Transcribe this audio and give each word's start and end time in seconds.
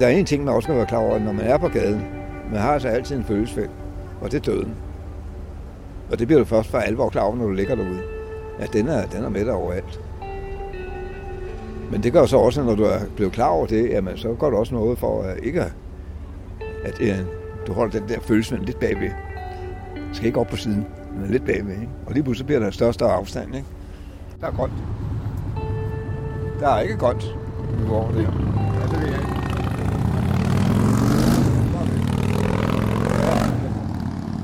Der 0.00 0.06
er 0.06 0.10
en 0.10 0.26
ting, 0.26 0.44
man 0.44 0.54
også 0.54 0.66
skal 0.66 0.76
være 0.76 0.86
klar 0.86 0.98
over, 0.98 1.18
når 1.18 1.32
man 1.32 1.44
er 1.46 1.58
på 1.58 1.68
gaden. 1.68 2.06
Man 2.52 2.60
har 2.60 2.72
altså 2.72 2.88
altid 2.88 3.16
en 3.16 3.24
følelsesfelt, 3.24 3.70
og 4.20 4.32
det 4.32 4.36
er 4.36 4.52
døden. 4.52 4.74
Og 6.10 6.18
det 6.18 6.26
bliver 6.26 6.38
du 6.38 6.44
først 6.44 6.70
for 6.70 6.78
alvor 6.78 7.08
klar 7.08 7.22
over, 7.22 7.36
når 7.36 7.44
du 7.44 7.52
ligger 7.52 7.74
derude. 7.74 8.00
Ja, 8.60 8.66
den 8.66 8.88
er, 8.88 9.06
den 9.06 9.24
er 9.24 9.28
med 9.28 9.44
dig 9.44 9.52
overalt. 9.52 10.00
Men 11.90 12.02
det 12.02 12.12
gør 12.12 12.26
så 12.26 12.36
også, 12.36 12.62
når 12.62 12.74
du 12.74 12.82
er 12.82 12.98
blevet 13.16 13.32
klar 13.32 13.48
over 13.48 13.66
det, 13.66 13.90
jamen, 13.90 14.16
så 14.16 14.34
går 14.34 14.50
du 14.50 14.56
også 14.56 14.74
noget 14.74 14.98
for 14.98 15.22
at 15.22 15.38
ikke 15.42 15.62
at, 15.62 15.72
at 16.84 17.00
at 17.00 17.26
du 17.66 17.72
holder 17.72 18.00
den 18.00 18.08
der 18.08 18.20
følelse 18.20 18.56
lidt 18.56 18.80
bagved. 18.80 19.10
Du 20.10 20.14
skal 20.14 20.26
ikke 20.26 20.40
op 20.40 20.46
på 20.46 20.56
siden, 20.56 20.86
men 21.20 21.30
lidt 21.30 21.46
bagved. 21.46 21.72
Ikke? 21.72 21.88
Og 22.06 22.12
lige 22.12 22.22
pludselig 22.22 22.46
bliver 22.46 22.60
der 22.60 22.70
større 22.70 22.90
og 22.90 22.94
større 22.94 23.12
afstand. 23.12 23.54
Ikke? 23.54 23.66
Der 24.40 24.46
er 24.46 24.52
grønt. 24.52 24.72
Der 26.60 26.68
er 26.68 26.80
ikke 26.80 26.96
grønt. 26.96 27.36
Hvor 27.86 28.08
det 28.08 28.20
er. 28.20 28.30
Det 28.90 29.00
her 29.00 29.06
jeg 29.06 29.20
ikke. 29.20 29.36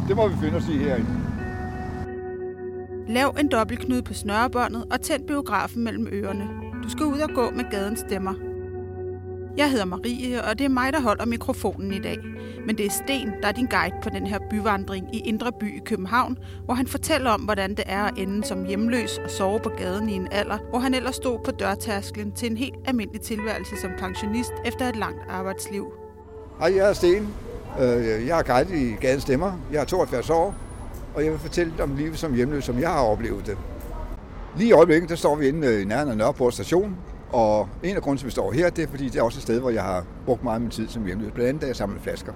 Det 0.08 0.16
må 0.16 0.28
vi 0.28 0.34
finde 0.40 0.56
os 0.56 0.68
i 0.68 0.78
herinde. 0.78 1.06
Lav 3.08 3.34
en 3.40 3.48
dobbeltknude 3.48 4.02
på 4.02 4.14
snørebåndet 4.14 4.84
og 4.92 5.00
tænd 5.00 5.26
biografen 5.26 5.84
mellem 5.84 6.08
ørerne. 6.12 6.48
Du 6.82 6.88
skal 6.88 7.06
ud 7.06 7.18
og 7.18 7.30
gå 7.34 7.50
med 7.50 7.64
gadens 7.70 8.00
stemmer. 8.00 8.34
Jeg 9.56 9.70
hedder 9.70 9.84
Marie, 9.84 10.44
og 10.44 10.58
det 10.58 10.64
er 10.64 10.68
mig, 10.68 10.92
der 10.92 11.00
holder 11.00 11.26
mikrofonen 11.26 11.92
i 11.92 11.98
dag. 11.98 12.18
Men 12.66 12.78
det 12.78 12.86
er 12.86 12.90
Sten, 12.90 13.32
der 13.42 13.48
er 13.48 13.52
din 13.52 13.66
guide 13.66 13.94
på 14.02 14.10
den 14.10 14.26
her 14.26 14.38
byvandring 14.50 15.14
i 15.14 15.18
Indre 15.18 15.52
By 15.60 15.76
i 15.76 15.80
København, 15.84 16.38
hvor 16.64 16.74
han 16.74 16.86
fortæller 16.86 17.30
om, 17.30 17.40
hvordan 17.40 17.70
det 17.70 17.84
er 17.86 18.02
at 18.02 18.18
ende 18.18 18.44
som 18.44 18.64
hjemløs 18.64 19.18
og 19.24 19.30
sove 19.30 19.60
på 19.60 19.68
gaden 19.68 20.08
i 20.08 20.12
en 20.12 20.28
alder, 20.30 20.58
hvor 20.70 20.78
han 20.78 20.94
ellers 20.94 21.14
stod 21.14 21.38
på 21.44 21.50
dørtærsklen 21.50 22.32
til 22.32 22.50
en 22.50 22.56
helt 22.56 22.74
almindelig 22.84 23.20
tilværelse 23.20 23.76
som 23.80 23.90
pensionist 23.98 24.52
efter 24.64 24.88
et 24.88 24.96
langt 24.96 25.20
arbejdsliv. 25.30 25.92
Hej, 26.58 26.76
jeg 26.76 26.88
er 26.88 26.92
Sten. 26.92 27.28
Øh, 27.80 28.26
jeg 28.26 28.38
er 28.38 28.42
guide 28.42 28.82
i 28.82 28.96
Gadens 29.00 29.22
Stemmer. 29.22 29.52
Jeg 29.72 29.80
er 29.80 29.84
72 29.84 30.30
år, 30.30 30.54
og 31.14 31.24
jeg 31.24 31.32
vil 31.32 31.40
fortælle 31.40 31.82
om 31.82 31.96
livet 31.96 32.18
som 32.18 32.34
hjemløs, 32.34 32.64
som 32.64 32.80
jeg 32.80 32.88
har 32.90 33.00
oplevet 33.00 33.46
det. 33.46 33.58
Lige 34.56 34.68
i 34.68 34.72
øjeblikket, 34.72 35.10
der 35.10 35.16
står 35.16 35.36
vi 35.36 35.48
inde 35.48 35.68
øh, 35.68 35.82
i 35.82 35.84
nærheden 35.84 36.10
af 36.10 36.16
Nørreport 36.16 36.54
station, 36.54 36.96
og 37.32 37.68
en 37.82 37.96
af 37.96 38.02
grunden 38.02 38.18
til, 38.18 38.24
at 38.24 38.26
vi 38.26 38.30
står 38.30 38.52
her, 38.52 38.70
det 38.70 38.84
er, 38.84 38.88
fordi 38.88 39.08
det 39.08 39.18
er 39.18 39.22
også 39.22 39.38
et 39.38 39.42
sted, 39.42 39.60
hvor 39.60 39.70
jeg 39.70 39.82
har 39.82 40.04
brugt 40.26 40.44
meget 40.44 40.54
af 40.54 40.60
min 40.60 40.70
tid 40.70 40.88
som 40.88 41.04
hjemløs. 41.04 41.32
Blandt 41.32 41.48
andet, 41.48 41.62
da 41.62 41.66
jeg 41.66 41.76
samlede 41.76 42.02
flasker. 42.02 42.32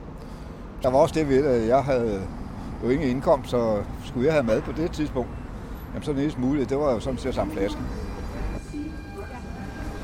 Der 0.82 0.90
var 0.90 0.98
også 0.98 1.14
det 1.14 1.28
ved, 1.28 1.46
at 1.46 1.68
jeg 1.68 1.84
havde 1.84 2.22
jo 2.84 2.90
ingen 2.90 3.08
indkomst, 3.08 3.50
så 3.50 3.82
skulle 4.04 4.26
jeg 4.26 4.34
have 4.34 4.46
mad 4.46 4.62
på 4.62 4.72
det 4.72 4.90
tidspunkt. 4.90 5.30
Jamen, 5.88 6.02
så 6.02 6.12
næste 6.12 6.40
mulighed, 6.40 6.68
det 6.68 6.78
var 6.78 6.92
jo 6.92 7.00
sådan 7.00 7.18
til 7.18 7.28
at 7.28 7.34
samle 7.34 7.52
flasker. 7.52 7.80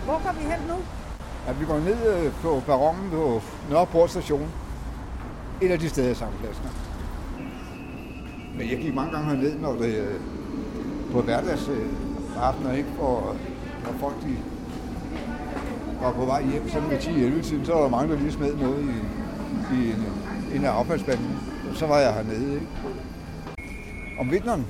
Hvor 0.04 0.20
går 0.24 0.32
vi 0.38 0.44
hen 0.44 0.60
nu? 0.68 0.74
At 1.48 1.60
vi 1.60 1.64
går 1.64 1.78
ned 1.78 2.24
øh, 2.24 2.32
på 2.32 2.62
perronen 2.66 3.10
på 3.10 3.40
Nørreport 3.70 4.10
station. 4.10 4.48
Et 5.62 5.70
af 5.70 5.78
de 5.78 5.88
steder, 5.88 6.08
jeg. 6.08 6.28
Men 8.58 8.70
jeg 8.70 8.78
gik 8.78 8.94
mange 8.94 9.12
gange 9.12 9.28
herned, 9.30 9.58
når 9.58 9.72
det 9.72 9.94
øh, 9.94 10.20
på 11.12 11.20
hverdags 11.20 11.70
aftener, 12.36 12.72
ikke? 12.72 12.88
For, 12.96 13.36
når 13.84 13.98
folk 14.00 14.14
de 14.22 14.36
var 16.02 16.12
på 16.12 16.24
vej 16.24 16.44
hjem, 16.44 16.68
sådan 16.68 16.88
med 16.88 16.98
10-11 16.98 17.42
tiden, 17.42 17.64
så 17.64 17.72
var 17.72 17.82
der 17.82 17.88
mange, 17.88 18.12
der 18.12 18.20
lige 18.20 18.32
smed 18.32 18.56
noget 18.56 18.84
i, 18.84 19.76
i 19.76 19.90
en, 19.90 20.06
en 20.54 20.64
af 20.64 20.70
affaldsspanden. 20.70 21.38
Og 21.70 21.76
så 21.76 21.86
var 21.86 21.98
jeg 21.98 22.14
hernede, 22.14 22.54
ikke? 22.54 22.68
Om 24.20 24.30
vinteren, 24.30 24.66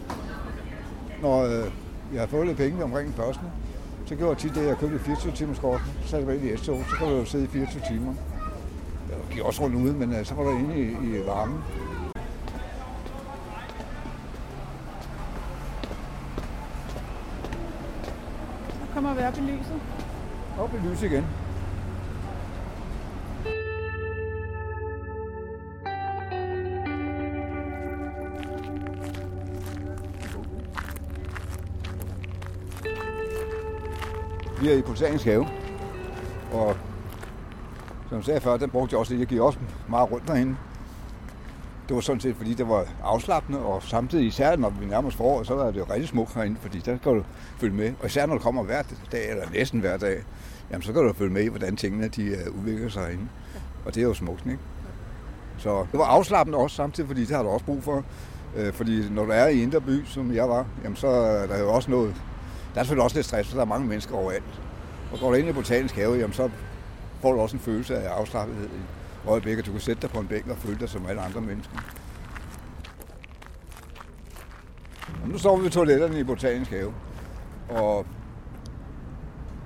når 1.22 1.44
øh, 1.44 1.50
jeg 2.12 2.20
havde 2.20 2.30
fået 2.30 2.46
lidt 2.46 2.58
penge 2.58 2.84
omkring 2.84 3.14
børsene, 3.14 3.50
så 4.06 4.14
gjorde 4.14 4.30
jeg 4.30 4.38
tit 4.38 4.54
det, 4.54 4.60
at 4.60 4.66
jeg 4.66 4.76
købte 4.76 4.98
24 4.98 5.32
timers 5.32 5.58
kort, 5.58 5.80
så 6.02 6.08
satte 6.08 6.26
jeg 6.26 6.36
ind 6.36 6.44
i 6.44 6.56
S-tog, 6.56 6.80
så 6.90 6.96
kunne 6.96 7.10
jeg 7.10 7.18
jo 7.18 7.24
sidde 7.24 7.44
i 7.44 7.48
24 7.48 7.82
timer. 7.88 8.14
Jeg 9.12 9.20
gik 9.30 9.42
også 9.42 9.62
rundt 9.62 9.76
ude, 9.76 9.92
men 9.92 10.12
øh, 10.12 10.24
så 10.24 10.34
var 10.34 10.42
der 10.42 10.58
inde 10.58 10.78
i, 10.78 10.82
i 10.82 11.26
varmen. 11.26 11.58
Så 18.68 18.94
kommer 18.94 19.14
vi 19.14 19.20
op 19.22 19.38
i 19.38 19.40
lyset. 19.40 19.80
Op 20.58 20.70
i 20.74 20.88
lys 20.88 21.02
igen. 21.02 21.26
Vi 34.60 34.70
er 34.70 34.74
i 34.74 34.82
Botanisk 34.82 35.24
Have, 35.24 35.48
og 36.52 36.76
som 38.12 38.18
jeg 38.18 38.24
sagde 38.24 38.40
før, 38.40 38.56
den 38.56 38.70
brugte 38.70 38.92
jeg 38.92 38.98
også 38.98 39.12
lidt. 39.12 39.20
Jeg 39.20 39.28
gik 39.28 39.40
også 39.40 39.58
meget 39.88 40.12
rundt 40.12 40.28
derinde. 40.28 40.56
Det 41.88 41.94
var 41.94 42.00
sådan 42.00 42.20
set, 42.20 42.36
fordi 42.36 42.54
det 42.54 42.68
var 42.68 42.86
afslappende, 43.02 43.58
og 43.58 43.82
samtidig, 43.82 44.26
især 44.26 44.56
når 44.56 44.70
vi 44.70 44.86
nærmest 44.86 45.16
forår, 45.16 45.42
så 45.42 45.54
var 45.54 45.70
det 45.70 45.76
jo 45.76 45.84
rigtig 45.90 46.08
smukt 46.08 46.34
herinde, 46.34 46.56
fordi 46.60 46.78
der 46.78 46.98
kan 46.98 47.14
du 47.14 47.24
følge 47.58 47.74
med. 47.74 47.92
Og 48.00 48.06
især 48.06 48.26
når 48.26 48.34
du 48.34 48.40
kommer 48.40 48.62
hver 48.62 48.82
dag, 49.12 49.30
eller 49.30 49.44
næsten 49.52 49.80
hver 49.80 49.96
dag, 49.96 50.22
jamen 50.70 50.82
så 50.82 50.92
kan 50.92 51.02
du 51.02 51.12
følge 51.12 51.32
med 51.32 51.42
i, 51.42 51.48
hvordan 51.48 51.76
tingene 51.76 52.08
de 52.08 52.22
øh, 52.22 52.58
udvikler 52.58 52.88
sig 52.88 53.02
herinde. 53.02 53.28
Og 53.84 53.94
det 53.94 54.00
er 54.00 54.04
jo 54.04 54.14
smukt, 54.14 54.46
ikke? 54.46 54.58
Så 55.58 55.86
det 55.92 55.98
var 55.98 56.04
afslappende 56.04 56.58
også 56.58 56.76
samtidig, 56.76 57.08
fordi 57.08 57.20
det 57.20 57.36
har 57.36 57.42
du 57.42 57.48
også 57.48 57.64
brug 57.64 57.82
for. 57.82 58.04
Øh, 58.56 58.72
fordi 58.72 59.10
når 59.10 59.24
du 59.24 59.30
er 59.30 59.46
i 59.46 59.62
Indre 59.62 59.80
By, 59.80 60.04
som 60.06 60.34
jeg 60.34 60.48
var, 60.48 60.66
jamen 60.84 60.96
så 60.96 61.08
er 61.08 61.46
der 61.46 61.58
jo 61.58 61.72
også 61.72 61.90
noget... 61.90 62.14
Der 62.74 62.80
er 62.80 62.84
selvfølgelig 62.84 63.04
også 63.04 63.16
lidt 63.16 63.26
stress, 63.26 63.48
for 63.48 63.56
der 63.56 63.62
er 63.62 63.68
mange 63.68 63.86
mennesker 63.86 64.14
overalt. 64.14 64.60
Og 65.12 65.18
går 65.18 65.28
du 65.30 65.34
ind 65.34 65.48
i 65.48 65.52
botanisk 65.52 65.94
have, 65.94 66.14
jamen 66.14 66.32
så 66.32 66.50
får 67.22 67.32
du 67.32 67.40
også 67.40 67.56
en 67.56 67.62
følelse 67.62 67.96
af 67.96 68.08
afslappethed 68.08 68.66
i 68.66 69.28
øjeblikket. 69.28 69.66
Du 69.66 69.72
kan 69.72 69.80
sætte 69.80 70.02
dig 70.02 70.10
på 70.10 70.20
en 70.20 70.26
bænk 70.26 70.48
og 70.48 70.56
føle 70.56 70.78
dig 70.78 70.88
som 70.88 71.06
alle 71.06 71.22
andre 71.22 71.40
mennesker. 71.40 71.76
Og 75.22 75.28
nu 75.28 75.38
står 75.38 75.56
vi 75.56 75.62
ved 75.62 75.70
toiletterne 75.70 76.20
i 76.20 76.24
botanisk 76.24 76.70
have. 76.70 76.92
Og 77.68 78.06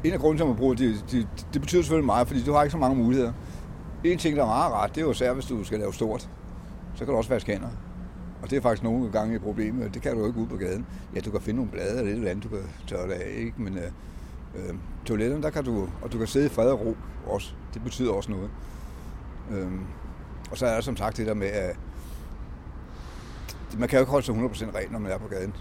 en 0.04 0.12
af 0.12 0.20
grunden 0.20 0.38
til, 0.38 0.44
at 0.44 0.48
man 0.48 0.56
bruger 0.56 0.74
det, 0.74 1.04
det, 1.10 1.28
det 1.52 1.60
betyder 1.60 1.82
selvfølgelig 1.82 2.06
meget, 2.06 2.28
fordi 2.28 2.44
du 2.44 2.52
har 2.52 2.62
ikke 2.62 2.72
så 2.72 2.78
mange 2.78 2.96
muligheder. 2.96 3.32
En 4.04 4.18
ting, 4.18 4.36
der 4.36 4.42
er 4.42 4.46
meget 4.46 4.72
rart, 4.72 4.94
det 4.94 5.00
er 5.00 5.04
jo 5.04 5.10
især, 5.10 5.32
hvis 5.32 5.46
du 5.46 5.64
skal 5.64 5.78
lave 5.78 5.94
stort. 5.94 6.30
Så 6.94 7.04
kan 7.04 7.12
du 7.12 7.18
også 7.18 7.30
vaske 7.30 7.52
hænder. 7.52 7.68
Og 8.42 8.50
det 8.50 8.56
er 8.56 8.60
faktisk 8.60 8.82
nogle 8.82 9.10
gange 9.12 9.36
et 9.36 9.42
problem. 9.42 9.90
Det 9.90 10.02
kan 10.02 10.12
du 10.12 10.20
jo 10.20 10.26
ikke 10.26 10.40
ud 10.40 10.46
på 10.46 10.56
gaden. 10.56 10.86
Ja, 11.14 11.20
du 11.20 11.30
kan 11.30 11.40
finde 11.40 11.56
nogle 11.56 11.70
blade 11.70 11.98
eller 11.98 12.12
et 12.12 12.16
eller 12.16 12.30
andet, 12.30 12.44
du 12.44 12.48
kan 12.48 12.58
tørre 12.86 13.08
det 13.08 13.12
af, 13.12 13.34
ikke? 13.36 13.62
Men 13.62 13.78
øh, 13.78 13.90
øh, 14.56 14.74
toiletterne, 15.04 15.42
der 15.42 15.50
kan 15.50 15.64
du, 15.64 15.88
og 16.02 16.12
du 16.12 16.18
kan 16.18 16.26
sidde 16.26 16.46
i 16.46 16.48
fred 16.48 16.70
og 16.70 16.80
ro 16.80 16.96
også. 17.26 17.54
Det 17.74 17.82
betyder 17.82 18.12
også 18.12 18.30
noget. 18.30 18.50
Øh, 19.50 19.72
og 20.50 20.58
så 20.58 20.66
er 20.66 20.74
der 20.74 20.80
som 20.80 20.96
sagt 20.96 21.16
det 21.16 21.26
der 21.26 21.34
med, 21.34 21.46
at 21.46 21.76
man 23.78 23.88
kan 23.88 23.96
jo 23.96 24.00
ikke 24.00 24.10
holde 24.10 24.26
sig 24.26 24.34
100% 24.34 24.76
ren, 24.76 24.90
når 24.90 24.98
man 24.98 25.12
er 25.12 25.18
på 25.18 25.28
gaden. 25.28 25.54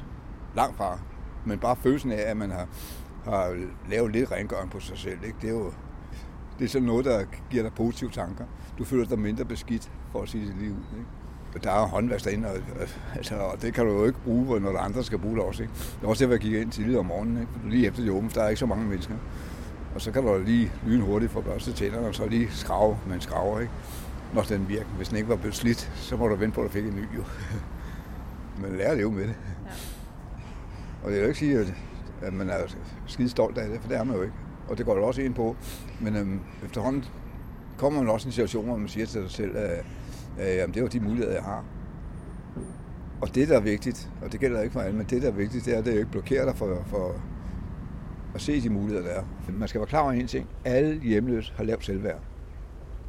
Langt 0.55 0.77
fra. 0.77 0.99
Men 1.45 1.59
bare 1.59 1.75
følelsen 1.75 2.11
af, 2.11 2.21
at 2.29 2.37
man 2.37 2.51
har, 2.51 2.67
har 3.23 3.65
lavet 3.89 4.11
lidt 4.11 4.31
rengøring 4.31 4.71
på 4.71 4.79
sig 4.79 4.97
selv, 4.97 5.23
ikke? 5.23 5.37
det 5.41 5.49
er 5.49 5.53
jo 5.53 5.71
det 6.59 6.65
er 6.65 6.69
sådan 6.69 6.85
noget, 6.85 7.05
der 7.05 7.25
giver 7.49 7.63
dig 7.63 7.73
positive 7.73 8.09
tanker. 8.09 8.45
Du 8.77 8.83
føler 8.83 9.05
dig 9.05 9.19
mindre 9.19 9.45
beskidt, 9.45 9.91
for 10.11 10.21
at 10.21 10.29
sige 10.29 10.47
det 10.47 10.55
lige 10.55 10.71
ud. 10.71 10.97
Ikke? 10.97 11.09
Der 11.63 11.71
er 11.71 11.87
håndvask 11.87 12.25
derinde, 12.25 12.47
og, 12.47 12.55
altså, 13.15 13.35
og 13.35 13.61
det 13.61 13.73
kan 13.73 13.85
du 13.85 13.91
jo 13.91 14.05
ikke 14.05 14.19
bruge, 14.19 14.59
når 14.59 14.71
der 14.71 14.79
andre 14.79 15.03
skal 15.03 15.19
bruge 15.19 15.35
det 15.35 15.43
også. 15.43 15.63
Ikke? 15.63 15.73
Det 15.73 16.03
er 16.03 16.07
også 16.07 16.25
det, 16.25 16.31
jeg 16.31 16.39
gik 16.39 16.53
ind 16.53 16.71
tidligere 16.71 16.99
om 16.99 17.05
morgenen, 17.05 17.37
ikke? 17.37 17.69
lige 17.69 17.87
efter 17.87 18.01
det 18.01 18.11
åbent, 18.11 18.35
der 18.35 18.43
er 18.43 18.49
ikke 18.49 18.59
så 18.59 18.65
mange 18.65 18.85
mennesker. 18.85 19.15
Og 19.95 20.01
så 20.01 20.11
kan 20.11 20.23
du 20.23 20.37
lige 20.45 20.71
lyne 20.85 21.03
hurtigt 21.03 21.31
for 21.31 21.41
børste 21.41 21.73
tænderne, 21.73 22.07
og 22.07 22.15
så 22.15 22.27
lige 22.27 22.47
skrave 22.51 22.97
med 23.07 23.15
en 23.15 23.21
skraver, 23.21 23.59
ikke? 23.59 23.71
når 24.33 24.41
den 24.41 24.69
virker. 24.69 24.85
Hvis 24.85 25.07
den 25.07 25.17
ikke 25.17 25.29
var 25.29 25.35
blevet 25.35 25.55
slidt, 25.55 25.91
så 25.95 26.17
må 26.17 26.27
du 26.27 26.35
vente 26.35 26.55
på, 26.55 26.61
at 26.61 26.67
du 26.67 26.71
fik 26.71 26.85
en 26.85 26.95
ny. 26.95 27.17
Jo. 27.17 27.23
Men 28.61 28.77
lærer 28.77 28.91
at 28.91 28.97
leve 28.97 29.11
med 29.11 29.23
det. 29.23 29.35
Ja. 29.65 29.71
Og 31.03 31.11
det 31.11 31.17
er 31.17 31.21
jo 31.21 31.27
ikke 31.27 31.39
sige, 31.39 31.59
at, 31.59 31.73
at 32.21 32.33
man 32.33 32.49
er 32.49 32.57
skide 33.07 33.29
stolt 33.29 33.57
af 33.57 33.69
det, 33.69 33.81
for 33.81 33.87
det 33.87 33.97
er 33.97 34.03
man 34.03 34.15
jo 34.15 34.21
ikke. 34.21 34.35
Og 34.67 34.77
det 34.77 34.85
går 34.85 34.95
jo 34.95 35.07
også 35.07 35.21
ind 35.21 35.33
på. 35.33 35.55
Men 35.99 36.15
øhm, 36.15 36.39
efterhånden 36.65 37.05
kommer 37.77 38.01
man 38.01 38.09
også 38.09 38.27
i 38.27 38.29
en 38.29 38.31
situation, 38.31 38.65
hvor 38.65 38.77
man 38.77 38.87
siger 38.87 39.05
til 39.05 39.21
sig 39.21 39.31
selv, 39.31 39.57
at, 39.57 39.85
øh, 40.39 40.55
jamen, 40.55 40.73
det 40.73 40.77
er 40.77 40.81
jo 40.81 40.87
de 40.87 40.99
muligheder, 40.99 41.33
jeg 41.33 41.43
har. 41.43 41.63
Og 43.21 43.35
det, 43.35 43.49
der 43.49 43.55
er 43.55 43.61
vigtigt, 43.61 44.09
og 44.21 44.31
det 44.31 44.39
gælder 44.39 44.61
ikke 44.61 44.73
for 44.73 44.79
alle, 44.79 44.97
men 44.97 45.05
det, 45.09 45.21
der 45.21 45.27
er 45.27 45.31
vigtigt, 45.31 45.65
det 45.65 45.73
er, 45.73 45.77
at 45.77 45.85
det 45.85 45.93
ikke 45.93 46.11
blokerer 46.11 46.45
dig 46.45 46.55
for, 46.55 46.83
for 46.87 47.15
at 48.35 48.41
se 48.41 48.61
de 48.61 48.69
muligheder, 48.69 49.03
der 49.07 49.13
er. 49.13 49.23
Man 49.53 49.67
skal 49.67 49.79
være 49.79 49.87
klar 49.87 50.01
over 50.01 50.11
en 50.11 50.27
ting. 50.27 50.47
Alle 50.65 51.01
hjemløse 51.01 51.53
har 51.55 51.63
lavt 51.63 51.85
selvværd. 51.85 52.19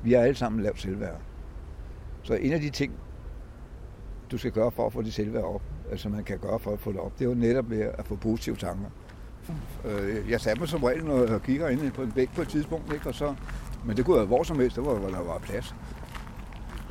Vi 0.02 0.12
har 0.12 0.20
alle 0.20 0.34
sammen 0.34 0.62
lavt 0.62 0.80
selvværd. 0.80 1.20
Så 2.22 2.34
en 2.34 2.52
af 2.52 2.60
de 2.60 2.70
ting, 2.70 2.92
du 4.30 4.38
skal 4.38 4.52
gøre 4.52 4.70
for 4.70 4.86
at 4.86 4.92
få 4.92 5.02
det 5.02 5.12
selvværd 5.12 5.44
op, 5.44 5.62
altså 5.90 6.08
man 6.08 6.24
kan 6.24 6.38
gøre 6.38 6.58
for 6.58 6.72
at 6.72 6.80
få 6.80 6.92
det 6.92 7.00
op, 7.00 7.18
det 7.18 7.24
er 7.24 7.28
jo 7.28 7.34
netop 7.34 7.70
ved 7.70 7.80
at 7.80 8.06
få 8.06 8.16
positive 8.16 8.56
tanker. 8.56 8.86
Øh, 9.84 10.30
jeg 10.30 10.40
satte 10.40 10.60
mig 10.60 10.68
som 10.68 10.84
regel, 10.84 11.04
når 11.04 11.24
jeg 11.24 11.42
kigger 11.42 11.68
ind 11.68 11.92
på 11.92 12.02
en 12.02 12.12
bæk 12.12 12.34
på 12.34 12.42
et 12.42 12.48
tidspunkt, 12.48 12.92
ikke? 12.92 13.08
Og 13.08 13.14
så, 13.14 13.34
men 13.84 13.96
det 13.96 14.04
kunne 14.04 14.16
være 14.16 14.26
hvor 14.26 14.42
som 14.42 14.60
helst, 14.60 14.76
der 14.76 14.82
var, 14.82 14.94
hvor 14.94 15.08
der 15.08 15.22
var 15.22 15.38
plads. 15.38 15.74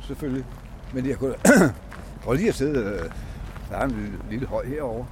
Selvfølgelig. 0.06 0.44
Men 0.92 1.06
jeg 1.06 1.18
kunne 1.18 1.34
godt 2.24 2.38
lige 2.38 2.48
at 2.48 2.54
sidde, 2.54 2.78
øh, 2.78 3.10
der 3.70 3.76
er 3.76 3.84
en 3.84 3.90
lille, 3.90 4.18
lille 4.30 4.46
høj 4.46 4.66
herovre, 4.66 5.06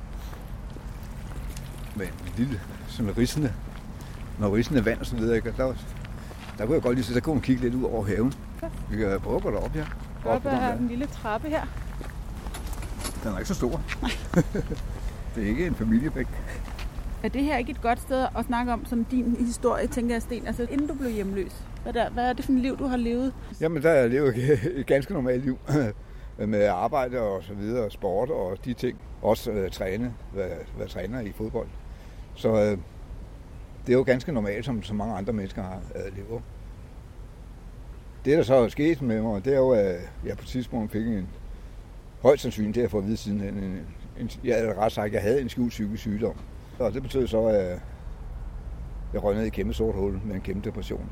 med 1.97 2.07
en 2.07 2.33
lille, 2.37 2.61
sådan 2.89 3.19
risende, 3.19 3.53
når 4.39 4.57
risende 4.57 4.85
vand 4.85 5.01
og 5.01 5.07
så 5.07 5.17
videre, 5.17 5.37
ikke? 5.37 5.55
Der 5.57 5.75
Der 6.59 6.67
kunne 6.67 6.75
jeg 6.75 6.83
godt 6.83 6.95
lige 6.95 7.05
så 7.05 7.15
der 7.15 7.21
kunne 7.21 7.35
man 7.35 7.43
kigge 7.43 7.63
lidt 7.63 7.75
ud 7.75 7.85
over 7.85 8.07
haven. 8.07 8.35
Vi 8.91 8.97
kan 8.97 9.21
prøve 9.21 9.37
at 9.37 9.43
gå 9.43 9.51
derop 9.51 9.73
her. 9.73 9.87
Oppe 10.25 10.49
er 10.49 10.77
en 10.77 10.89
lille 10.89 11.07
trappe 11.07 11.49
her. 11.49 11.63
Den 13.25 13.33
er 13.33 13.39
ikke 13.39 13.49
så 13.49 13.55
stor. 13.55 13.81
det 15.35 15.45
er 15.45 15.49
ikke 15.49 15.67
en 15.67 15.75
familiebæk. 15.75 16.27
Er 17.25 17.29
det 17.29 17.45
her 17.45 17.57
ikke 17.57 17.71
et 17.71 17.83
godt 17.83 18.01
sted 18.01 18.27
at 18.39 18.45
snakke 18.45 18.73
om 18.73 18.87
som 18.87 19.05
din 19.05 19.37
historie, 19.39 19.87
tænker 19.87 20.15
jeg, 20.15 20.23
Sten? 20.23 20.47
Altså 20.47 20.67
inden 20.71 20.87
du 20.87 20.95
blev 20.95 21.11
hjemløs. 21.11 21.67
Hvad, 21.83 21.93
der, 21.93 22.11
hvad 22.11 22.25
er 22.25 22.33
det 22.33 22.45
for 22.45 22.53
et 22.53 22.59
liv, 22.59 22.79
du 22.79 22.87
har 22.87 22.97
levet? 22.97 23.35
Jamen, 23.61 23.83
der 23.83 23.91
er 23.91 24.09
levet 24.09 24.37
et 24.65 24.87
ganske 24.95 25.13
normalt 25.13 25.45
liv. 25.45 25.59
med 26.39 26.67
arbejde 26.67 27.21
og 27.21 27.45
så 27.45 27.55
videre, 27.55 27.91
sport 27.91 28.31
og 28.31 28.65
de 28.65 28.75
ting. 28.75 28.99
Også 29.23 29.51
øh, 29.51 29.71
træne, 29.71 30.15
være, 30.35 30.57
være 30.79 30.89
træner 30.89 31.21
i 31.21 31.33
fodbold. 31.33 31.69
Så 32.35 32.49
øh, 32.49 32.79
det 33.87 33.93
er 33.93 33.99
jo 33.99 34.03
ganske 34.03 34.33
normalt, 34.33 34.65
som 34.65 34.83
så 34.83 34.95
mange 34.95 35.15
andre 35.15 35.33
mennesker 35.33 35.63
har 35.63 35.81
øh, 35.95 36.17
levet. 36.17 36.43
Det, 38.25 38.39
der 38.39 38.43
så 38.43 38.55
er 38.55 38.69
sket 38.69 39.03
med 39.03 39.23
mig, 39.23 39.45
det 39.45 39.53
er 39.55 39.59
jo, 39.59 39.71
at 39.71 39.97
jeg 40.25 40.37
på 40.37 40.43
et 40.43 40.49
tidspunkt 40.49 40.93
fik 40.93 41.07
en 41.07 41.29
højst 42.23 42.43
sandsynlig 42.43 42.75
til 42.75 42.81
at 42.81 42.91
få 42.91 42.99
at 42.99 43.07
vide 43.07 43.17
siden 43.17 43.41
en, 43.41 43.55
en, 43.55 43.87
en, 44.21 44.31
jeg 44.45 44.57
havde 44.57 44.75
ret 44.75 44.93
sagt, 44.93 45.07
at 45.07 45.13
jeg 45.13 45.23
havde 45.23 45.41
en 45.41 45.49
skjult 45.49 45.71
psykisk 45.71 46.03
sygdom. 46.03 46.37
Og 46.79 46.95
det 46.95 47.03
betød 47.03 47.27
så, 47.27 47.47
at 47.47 47.81
jeg 49.13 49.25
røg 49.25 49.35
ned 49.35 49.45
i 49.45 49.47
et 49.47 49.53
kæmpe 49.53 49.75
sort 49.75 49.95
hul 49.95 50.21
med 50.25 50.35
en 50.35 50.41
kæmpe 50.41 50.69
depression. 50.69 51.11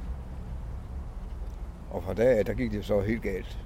Og 1.91 2.03
fra 2.03 2.15
da 2.15 2.39
af, 2.39 2.45
der 2.45 2.55
gik 2.55 2.73
det 2.73 2.85
så 2.85 3.01
helt 3.01 3.23
galt. 3.23 3.59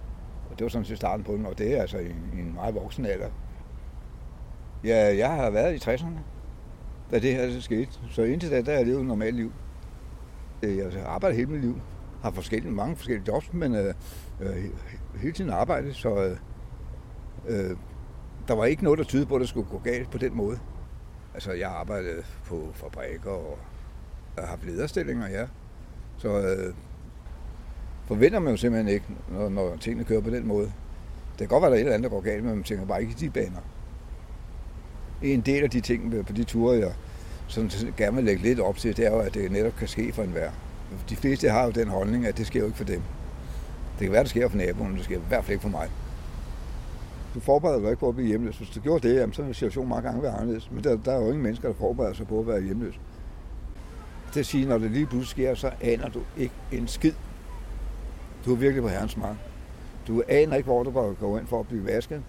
Og 0.51 0.59
det 0.59 0.65
var 0.65 0.69
sådan 0.69 0.85
set 0.85 0.97
starten 0.97 1.25
på 1.25 1.33
den, 1.33 1.47
og 1.47 1.59
det 1.59 1.77
er 1.77 1.81
altså 1.81 1.99
i, 1.99 2.11
en 2.39 2.55
meget 2.55 2.75
voksen 2.75 3.07
alder. 3.07 3.29
Ja, 4.85 5.17
jeg 5.17 5.31
har 5.31 5.51
været 5.51 5.75
i 5.75 5.91
60'erne, 5.91 6.19
da 7.11 7.19
det 7.19 7.35
her 7.35 7.51
så 7.51 7.61
skete. 7.61 7.91
Så 8.11 8.23
indtil 8.23 8.51
da, 8.51 8.63
der 8.63 8.71
har 8.71 8.79
jeg 8.79 8.87
levet 8.87 9.01
et 9.01 9.07
normalt 9.07 9.37
liv. 9.37 9.53
Øh, 10.63 10.77
jeg 10.77 10.93
har 10.93 11.07
arbejdet 11.07 11.37
hele 11.37 11.51
mit 11.51 11.61
liv. 11.61 11.81
Har 12.23 12.31
forskellige, 12.31 12.73
mange 12.73 12.97
forskellige 12.97 13.33
jobs, 13.33 13.53
men 13.53 13.75
øh, 13.75 13.95
øh, 14.41 14.65
hele 15.21 15.33
tiden 15.33 15.51
arbejdet, 15.51 15.97
så 15.97 16.25
øh, 16.25 16.37
øh, 17.49 17.77
der 18.49 18.55
var 18.55 18.65
ikke 18.65 18.85
noget, 18.85 18.99
der 18.99 19.05
tydede 19.05 19.27
på, 19.27 19.35
at 19.35 19.41
det 19.41 19.49
skulle 19.49 19.69
gå 19.71 19.79
galt 19.79 20.11
på 20.11 20.19
den 20.19 20.37
måde. 20.37 20.59
Altså, 21.37 21.53
jeg 21.53 21.71
arbejdede 21.71 22.23
på 22.45 22.69
fabrikker 22.75 23.31
og 23.31 23.59
har 24.39 24.47
haft 24.47 24.65
lederstillinger, 24.65 25.29
ja. 25.29 25.47
Så 26.19 26.29
øh, 26.29 26.75
forventer 28.07 28.39
man 28.39 28.51
jo 28.51 28.57
simpelthen 28.57 28.95
ikke, 28.95 29.07
når, 29.33 29.49
når 29.49 29.77
tingene 29.77 30.05
kører 30.05 30.21
på 30.21 30.31
den 30.31 30.47
måde. 30.47 30.73
Det 31.31 31.39
kan 31.39 31.49
godt 31.49 31.63
være, 31.63 31.71
at 31.71 31.73
der 31.73 31.77
er 31.77 31.81
et 31.81 31.81
eller 31.81 31.95
andet, 31.95 32.11
der 32.11 32.17
går 32.17 32.21
galt, 32.21 32.45
men 32.45 32.55
man 32.55 32.65
tænker 32.65 32.87
bare 32.87 33.01
ikke 33.01 33.13
i 33.13 33.15
de 33.15 33.31
baner. 33.31 33.61
En 35.23 35.41
del 35.41 35.63
af 35.65 35.71
de 35.71 35.81
ting 35.81 36.15
øh, 36.15 36.27
på 36.27 36.33
de 36.33 36.45
ture, 36.45 36.79
jeg 36.79 36.93
sådan, 37.49 37.71
gerne 37.97 38.17
vil 38.17 38.25
lægge 38.25 38.43
lidt 38.43 38.61
op 38.61 38.77
til, 38.77 38.97
det 38.97 39.07
er 39.07 39.11
jo, 39.11 39.19
at 39.19 39.35
det 39.35 39.53
netop 39.53 39.77
kan 39.79 39.89
ske 39.89 40.13
for 40.13 40.23
enhver. 40.23 40.51
De 41.09 41.17
fleste 41.17 41.51
har 41.51 41.65
jo 41.65 41.71
den 41.71 41.89
holdning, 41.89 42.27
at 42.27 42.39
det 42.39 42.47
sker 42.47 42.61
jo 42.61 42.67
ikke 42.67 42.79
for 42.79 42.85
dem. 42.85 43.03
Det 43.99 44.05
kan 44.05 44.13
være, 44.13 44.23
det 44.23 44.31
sker 44.31 44.49
for 44.49 44.57
naboen, 44.57 44.89
men 44.89 44.97
det 44.97 45.05
sker 45.05 45.17
i 45.17 45.23
hvert 45.29 45.45
fald 45.45 45.53
ikke 45.53 45.63
for 45.63 45.69
mig. 45.69 45.91
Du 47.37 47.41
forbereder 47.41 47.81
dig 47.81 47.89
ikke 47.89 48.01
på 48.01 48.09
at 48.09 48.15
blive 48.15 48.29
hjemløs. 48.29 48.57
Hvis 48.57 48.69
du 48.69 48.81
gjorde 48.81 49.09
det, 49.09 49.15
jamen, 49.15 49.33
så 49.33 49.43
er 49.43 49.53
situationen 49.53 49.89
mange 49.89 50.09
gange 50.09 50.23
være 50.23 50.33
anderledes. 50.33 50.71
Men 50.71 50.85
der, 50.85 50.97
der 50.97 51.13
er 51.13 51.17
jo 51.17 51.27
ingen 51.27 51.43
mennesker, 51.43 51.69
der 51.69 51.75
forbereder 51.75 52.15
sig 52.15 52.27
på 52.27 52.41
at 52.41 52.47
være 52.47 52.63
hjemløs. 52.63 53.01
Det 54.35 54.41
at 54.41 54.47
sige, 54.47 54.69
når 54.69 54.79
det 54.79 54.91
lige 54.91 55.07
pludselig 55.07 55.29
sker, 55.29 55.55
så 55.55 55.71
aner 55.81 56.09
du 56.09 56.21
ikke 56.37 56.55
en 56.73 56.89
skid. 56.89 57.13
Du 58.45 58.53
er 58.53 58.57
virkelig 58.57 58.83
på 58.83 58.89
herrens 58.89 59.17
mark. 59.17 59.37
Du 60.09 60.23
aner 60.29 60.57
ikke, 60.57 60.67
hvor 60.67 60.83
du 60.83 60.91
går 60.91 61.13
gå 61.13 61.39
ind 61.39 61.47
for 61.47 61.61
at 61.61 61.69
blive 61.69 61.87
vasket. 61.87 62.23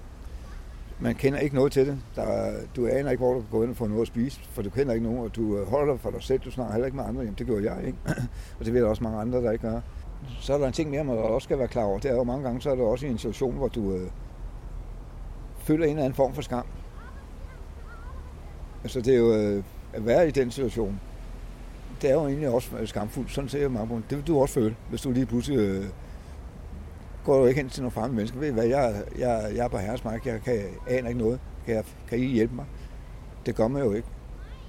Man 0.99 1.15
kender 1.15 1.39
ikke 1.39 1.55
noget 1.55 1.71
til 1.71 1.87
det. 1.87 1.97
Der, 2.15 2.51
du 2.75 2.87
aner 2.87 3.11
ikke, 3.11 3.23
hvor 3.23 3.33
du 3.33 3.39
kan 3.39 3.49
gå 3.51 3.63
ind 3.63 3.71
og 3.71 3.77
få 3.77 3.87
noget 3.87 4.01
at 4.01 4.07
spise, 4.07 4.39
for 4.51 4.61
du 4.61 4.69
kender 4.69 4.93
ikke 4.93 5.05
nogen, 5.05 5.19
og 5.19 5.35
du 5.35 5.57
øh, 5.57 5.67
holder 5.67 5.93
dig 5.93 6.01
for 6.01 6.09
dig 6.09 6.23
selv. 6.23 6.39
Du 6.39 6.51
snakker 6.51 6.73
heller 6.73 6.85
ikke 6.85 6.97
med 6.97 7.05
andre. 7.05 7.21
Jamen, 7.21 7.35
det 7.37 7.47
gør 7.47 7.59
jeg 7.59 7.77
ikke. 7.85 7.97
og 8.59 8.65
det 8.65 8.73
ved 8.73 8.81
der 8.81 8.87
også 8.87 9.03
mange 9.03 9.19
andre, 9.19 9.41
der 9.41 9.51
ikke 9.51 9.67
gør. 9.67 9.81
Så 10.39 10.53
er 10.53 10.57
der 10.57 10.67
en 10.67 10.73
ting 10.73 10.89
mere, 10.89 11.03
man 11.03 11.17
også 11.17 11.45
skal 11.45 11.59
være 11.59 11.67
klar 11.67 11.83
over. 11.83 11.99
Det 11.99 12.11
er 12.11 12.15
jo 12.15 12.23
mange 12.23 12.43
gange, 12.43 12.61
så 12.61 12.69
er 12.69 12.75
det 12.75 12.83
også 12.83 13.05
i 13.05 13.09
en 13.09 13.17
situation, 13.17 13.55
hvor 13.55 13.67
du 13.67 13.93
øh, 13.93 14.09
føler 15.67 15.85
en 15.85 15.89
eller 15.89 16.03
anden 16.03 16.15
form 16.15 16.33
for 16.33 16.41
skam. 16.41 16.65
Altså 18.83 19.01
det 19.01 19.13
er 19.13 19.17
jo 19.17 19.33
øh, 19.33 19.63
at 19.93 20.05
være 20.05 20.27
i 20.27 20.31
den 20.31 20.51
situation. 20.51 20.99
Det 22.01 22.09
er 22.09 22.13
jo 22.13 22.27
egentlig 22.27 22.49
også 22.49 22.85
skamfuldt. 22.85 23.31
Sådan 23.31 23.49
ser 23.49 23.59
jeg 23.59 23.71
mange 23.71 23.87
på 23.87 24.01
det. 24.09 24.17
vil 24.17 24.27
du 24.27 24.39
også 24.39 24.53
føle, 24.53 24.75
hvis 24.89 25.01
du 25.01 25.11
lige 25.11 25.25
pludselig 25.25 25.59
øh, 25.59 25.85
går 27.25 27.39
du 27.39 27.45
ikke 27.45 27.61
hen 27.61 27.69
til 27.69 27.81
nogle 27.81 27.91
fremmede 27.91 28.15
mennesker. 28.15 28.39
Ved 28.39 28.49
I 28.49 28.51
hvad, 28.51 28.65
jeg, 28.65 29.03
jeg, 29.17 29.51
jeg 29.55 29.65
er 29.65 29.67
på 29.67 29.77
herres 29.77 30.03
mark, 30.03 30.25
jeg 30.25 30.41
kan, 30.41 30.63
aner 30.87 31.07
ikke 31.07 31.21
noget. 31.21 31.39
Kan, 31.65 31.75
jeg, 31.75 31.83
kan 32.09 32.19
I 32.19 32.25
hjælpe 32.25 32.55
mig? 32.55 32.65
Det 33.45 33.55
gør 33.55 33.67
man 33.67 33.83
jo 33.83 33.93
ikke. 33.93 34.07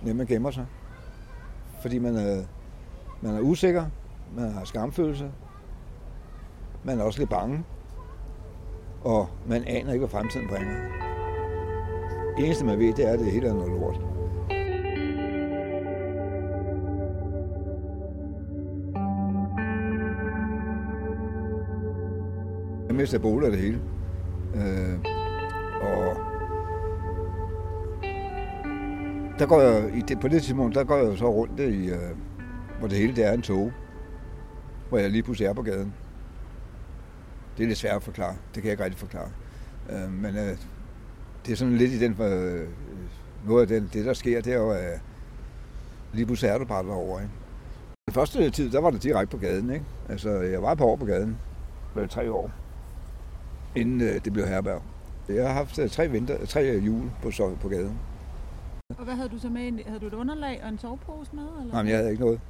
Når 0.02 0.14
man 0.14 0.26
gemmer 0.26 0.50
sig. 0.50 0.66
Fordi 1.80 1.98
man 1.98 2.16
øh, 2.16 2.44
man 3.20 3.34
er 3.34 3.40
usikker, 3.40 3.86
man 4.36 4.52
har 4.52 4.64
skamfølelse, 4.64 5.30
man 6.84 7.00
er 7.00 7.04
også 7.04 7.18
lidt 7.18 7.30
bange, 7.30 7.64
og 9.08 9.28
man 9.46 9.64
aner 9.66 9.92
ikke, 9.92 9.98
hvad 9.98 10.08
fremtiden 10.08 10.48
bringer. 10.48 10.74
Det 12.36 12.44
eneste, 12.44 12.64
man 12.64 12.78
ved, 12.78 12.92
det 12.94 13.08
er, 13.08 13.12
at 13.12 13.18
det 13.18 13.32
hele 13.32 13.48
er 13.48 13.54
noget 13.54 13.70
lort. 13.70 14.00
Jeg 22.88 22.96
mister 22.96 23.18
bolig 23.18 23.46
af 23.46 23.52
det 23.52 23.60
hele. 23.60 23.80
Øh, 24.54 24.98
og 25.82 26.16
der 29.38 29.46
går 29.46 29.60
jeg, 29.60 29.96
i 29.96 30.00
det, 30.00 30.20
på 30.20 30.28
det 30.28 30.42
tidspunkt, 30.42 30.74
der 30.74 30.84
går 30.84 30.96
jeg 30.96 31.18
så 31.18 31.32
rundt 31.32 31.60
i, 31.60 31.90
øh, 31.90 31.98
hvor 32.78 32.88
det 32.88 32.98
hele 32.98 33.16
det 33.16 33.26
er 33.26 33.32
en 33.32 33.42
tog, 33.42 33.72
hvor 34.88 34.98
jeg 34.98 35.10
lige 35.10 35.22
pludselig 35.22 35.48
er 35.48 35.52
på 35.52 35.62
gaden. 35.62 35.94
Det 37.58 37.64
er 37.64 37.68
lidt 37.68 37.78
svært 37.78 37.96
at 37.96 38.02
forklare. 38.02 38.36
Det 38.54 38.62
kan 38.62 38.64
jeg 38.64 38.72
ikke 38.72 38.84
rigtig 38.84 38.98
forklare. 38.98 39.30
Øh, 39.90 40.12
men 40.12 40.36
øh, 40.36 40.56
det 41.46 41.52
er 41.52 41.56
sådan 41.56 41.76
lidt 41.76 41.92
i 41.92 41.98
den, 41.98 42.22
øh, 42.22 42.68
noget 43.46 43.62
af 43.62 43.68
den, 43.68 43.90
det, 43.92 44.06
der 44.06 44.12
sker, 44.12 44.40
det 44.40 44.52
er 44.52 44.58
jo, 44.58 44.70
at 44.70 45.00
lige 46.12 46.26
pludselig 46.26 46.48
er 46.48 46.58
du 46.58 46.64
bare 46.64 46.84
derovre. 46.84 47.22
Ikke? 47.22 47.34
Den 48.06 48.14
første 48.14 48.50
tid, 48.50 48.70
der 48.70 48.80
var 48.80 48.90
det 48.90 49.02
direkte 49.02 49.36
på 49.36 49.40
gaden. 49.40 49.70
Ikke? 49.70 49.84
Altså, 50.08 50.30
jeg 50.30 50.62
var 50.62 50.74
på 50.74 50.84
år 50.84 50.96
på 50.96 51.04
gaden. 51.04 51.38
Det 51.94 52.02
var 52.02 52.06
tre 52.06 52.32
år, 52.32 52.50
inden 53.76 54.00
øh, 54.00 54.24
det 54.24 54.32
blev 54.32 54.46
herberg. 54.46 54.82
Jeg 55.28 55.46
har 55.46 55.54
haft 55.54 55.78
øh, 55.78 55.90
tre, 55.90 56.08
vinter, 56.08 56.46
tre 56.46 56.60
jul 56.60 57.10
på, 57.22 57.30
så, 57.30 57.54
på 57.60 57.68
gaden. 57.68 57.98
Og 58.98 59.04
hvad 59.04 59.14
havde 59.14 59.28
du 59.28 59.38
så 59.38 59.48
med? 59.48 59.84
Havde 59.86 60.00
du 60.00 60.06
et 60.06 60.14
underlag 60.14 60.60
og 60.62 60.68
en 60.68 60.78
sovepose 60.78 61.30
med? 61.36 61.42
Eller? 61.60 61.72
Nej, 61.72 61.82
men 61.82 61.90
jeg 61.90 61.98
havde 61.98 62.10
ikke 62.10 62.22
noget. 62.22 62.40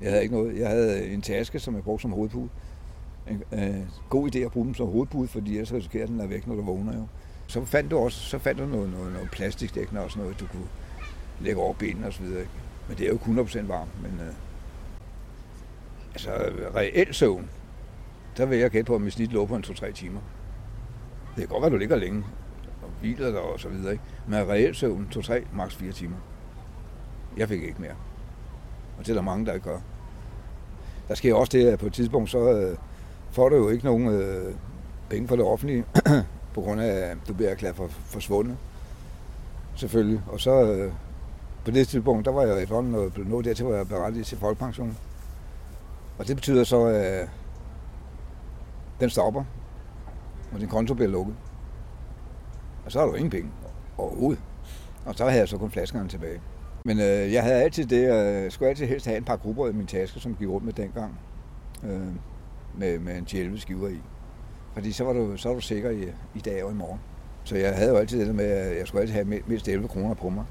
Jeg 0.00 0.10
havde 0.10 0.22
ikke 0.22 0.34
noget. 0.34 0.58
Jeg 0.58 0.68
havde 0.68 1.06
en 1.06 1.22
taske, 1.22 1.58
som 1.58 1.74
jeg 1.74 1.82
brugte 1.82 2.02
som 2.02 2.12
hovedpude 2.12 2.48
øh, 3.52 3.74
god 4.08 4.34
idé 4.34 4.38
at 4.38 4.52
bruge 4.52 4.66
dem 4.66 4.74
som 4.74 4.86
hovedbud, 4.86 5.28
fordi 5.28 5.52
ellers 5.52 5.72
risikerer 5.72 6.06
den 6.06 6.20
er 6.20 6.26
væk, 6.26 6.46
når 6.46 6.54
du 6.54 6.62
vågner 6.62 6.96
jo. 6.96 7.06
Så 7.46 7.64
fandt 7.64 7.90
du 7.90 7.98
også 7.98 8.20
så 8.20 8.38
fandt 8.38 8.60
du 8.60 8.66
noget, 8.66 8.90
noget, 8.90 9.12
noget 9.12 9.30
plastikdækkende 9.30 10.02
og 10.02 10.10
sådan 10.10 10.22
noget, 10.22 10.40
du 10.40 10.46
kunne 10.46 10.68
lægge 11.40 11.60
over 11.60 11.74
benene 11.74 12.06
og 12.06 12.12
så 12.12 12.22
videre. 12.22 12.46
Men 12.88 12.98
det 12.98 13.06
er 13.06 13.10
jo 13.10 13.16
100% 13.16 13.66
varmt. 13.68 14.02
Men, 14.02 14.20
øh, 14.26 14.34
altså 16.12 16.30
reelt 16.74 17.16
søvn, 17.16 17.50
der 18.36 18.46
vil 18.46 18.58
jeg 18.58 18.70
gætte 18.70 18.86
på, 18.86 18.94
at 18.94 19.00
mit 19.00 19.12
snit 19.12 19.32
lå 19.32 19.46
på 19.46 19.56
en 19.56 19.64
2-3 19.66 19.92
timer. 19.92 20.20
Det 21.36 21.40
kan 21.40 21.48
godt 21.48 21.62
være, 21.62 21.70
du 21.70 21.76
ligger 21.76 21.96
længe 21.96 22.24
og 22.82 22.88
hviler 23.00 23.30
der 23.30 23.38
og 23.38 23.60
så 23.60 23.68
videre. 23.68 23.92
Ikke? 23.92 24.04
Men 24.28 24.48
reelt 24.48 24.76
søvn, 24.76 25.08
2-3, 25.16 25.32
maks 25.56 25.74
4 25.74 25.92
timer. 25.92 26.16
Jeg 27.36 27.48
fik 27.48 27.62
ikke 27.62 27.80
mere. 27.80 27.94
Og 28.98 29.06
det 29.06 29.08
er 29.08 29.14
der 29.14 29.22
mange, 29.22 29.46
der 29.46 29.52
ikke 29.52 29.70
gør. 29.70 29.78
Der 31.08 31.14
sker 31.14 31.34
også 31.34 31.50
det, 31.58 31.66
at 31.66 31.78
på 31.78 31.86
et 31.86 31.92
tidspunkt, 31.92 32.30
så, 32.30 32.52
øh, 32.52 32.76
får 33.34 33.48
du 33.48 33.56
jo 33.56 33.68
ikke 33.68 33.84
nogen 33.84 34.08
øh, 34.08 34.54
penge 35.10 35.28
fra 35.28 35.36
det 35.36 35.44
offentlige, 35.44 35.84
på 36.54 36.60
grund 36.60 36.80
af, 36.80 37.10
at 37.10 37.16
du 37.28 37.34
bliver 37.34 37.50
erklæret 37.50 37.76
for 37.76 37.86
forsvundet. 37.88 38.56
Selvfølgelig. 39.76 40.22
Og 40.26 40.40
så 40.40 40.72
øh, 40.72 40.92
på 41.64 41.70
det 41.70 41.88
tidspunkt, 41.88 42.24
der 42.24 42.32
var 42.32 42.42
jeg 42.42 42.62
efterhånden 42.62 43.10
blev 43.10 43.26
nået 43.26 43.44
dertil, 43.44 43.64
hvor 43.64 43.74
jeg 43.74 43.88
berettiget 43.88 44.26
til 44.26 44.38
folkepension. 44.38 44.96
Og 46.18 46.28
det 46.28 46.36
betyder 46.36 46.64
så, 46.64 46.84
at 46.84 47.22
øh, 47.22 47.28
den 49.00 49.10
stopper, 49.10 49.44
og 50.52 50.60
din 50.60 50.68
konto 50.68 50.94
bliver 50.94 51.10
lukket. 51.10 51.34
Og 52.84 52.92
så 52.92 52.98
har 52.98 53.06
du 53.06 53.14
ingen 53.14 53.30
penge 53.30 53.50
overhovedet. 53.98 54.42
Og 55.06 55.14
så 55.14 55.24
havde 55.24 55.38
jeg 55.38 55.48
så 55.48 55.58
kun 55.58 55.70
flaskerne 55.70 56.08
tilbage. 56.08 56.40
Men 56.84 57.00
øh, 57.00 57.32
jeg 57.32 57.42
havde 57.42 57.62
altid 57.62 57.86
det, 57.86 58.12
øh, 58.12 58.50
skulle 58.50 58.68
altid 58.68 58.86
helst 58.86 59.06
have 59.06 59.18
en 59.18 59.24
par 59.24 59.36
grupper 59.36 59.68
i 59.68 59.72
min 59.72 59.86
taske, 59.86 60.20
som 60.20 60.34
gik 60.34 60.48
rundt 60.48 60.64
med 60.66 60.72
dengang. 60.72 61.18
Øh, 61.84 62.14
med, 62.78 62.98
med 62.98 63.16
en 63.18 63.26
11 63.38 63.60
skiver 63.60 63.88
i. 63.88 64.00
Fordi 64.72 64.92
så 64.92 65.04
var 65.04 65.12
du, 65.12 65.36
så 65.36 65.48
var 65.48 65.54
du 65.54 65.60
sikker 65.60 65.90
i, 65.90 66.04
i 66.34 66.38
dag 66.38 66.64
og 66.64 66.70
i 66.70 66.74
morgen. 66.74 67.00
Så 67.44 67.56
jeg 67.56 67.74
havde 67.74 67.90
jo 67.90 67.96
altid 67.96 68.18
det 68.18 68.26
der 68.26 68.32
med, 68.32 68.44
at 68.44 68.78
jeg 68.78 68.86
skulle 68.86 69.00
altid 69.00 69.14
have 69.14 69.42
mindst 69.46 69.68
11 69.68 69.88
kroner 69.88 70.14
på 70.14 70.28
mig. 70.28 70.44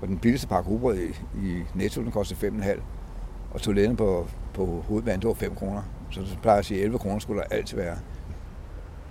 Og 0.00 0.08
den 0.08 0.18
billigste 0.18 0.48
pakke 0.48 0.70
rugbrød 0.70 0.98
i, 0.98 1.08
i 1.46 1.62
Netto, 1.74 2.02
den 2.02 2.10
kostede 2.10 2.48
5,5. 2.48 2.80
Og 3.50 3.60
toiletten 3.60 3.96
på, 3.96 4.28
på 4.54 4.84
hovedbanen, 4.88 5.20
det 5.20 5.28
var 5.28 5.34
5 5.34 5.54
kroner. 5.54 5.82
Så 6.10 6.20
det 6.20 6.38
plejer 6.42 6.58
at 6.58 6.64
sige, 6.64 6.80
at 6.80 6.84
11 6.84 6.98
kroner 6.98 7.18
skulle 7.18 7.42
der 7.42 7.56
altid 7.56 7.76
være. 7.76 7.96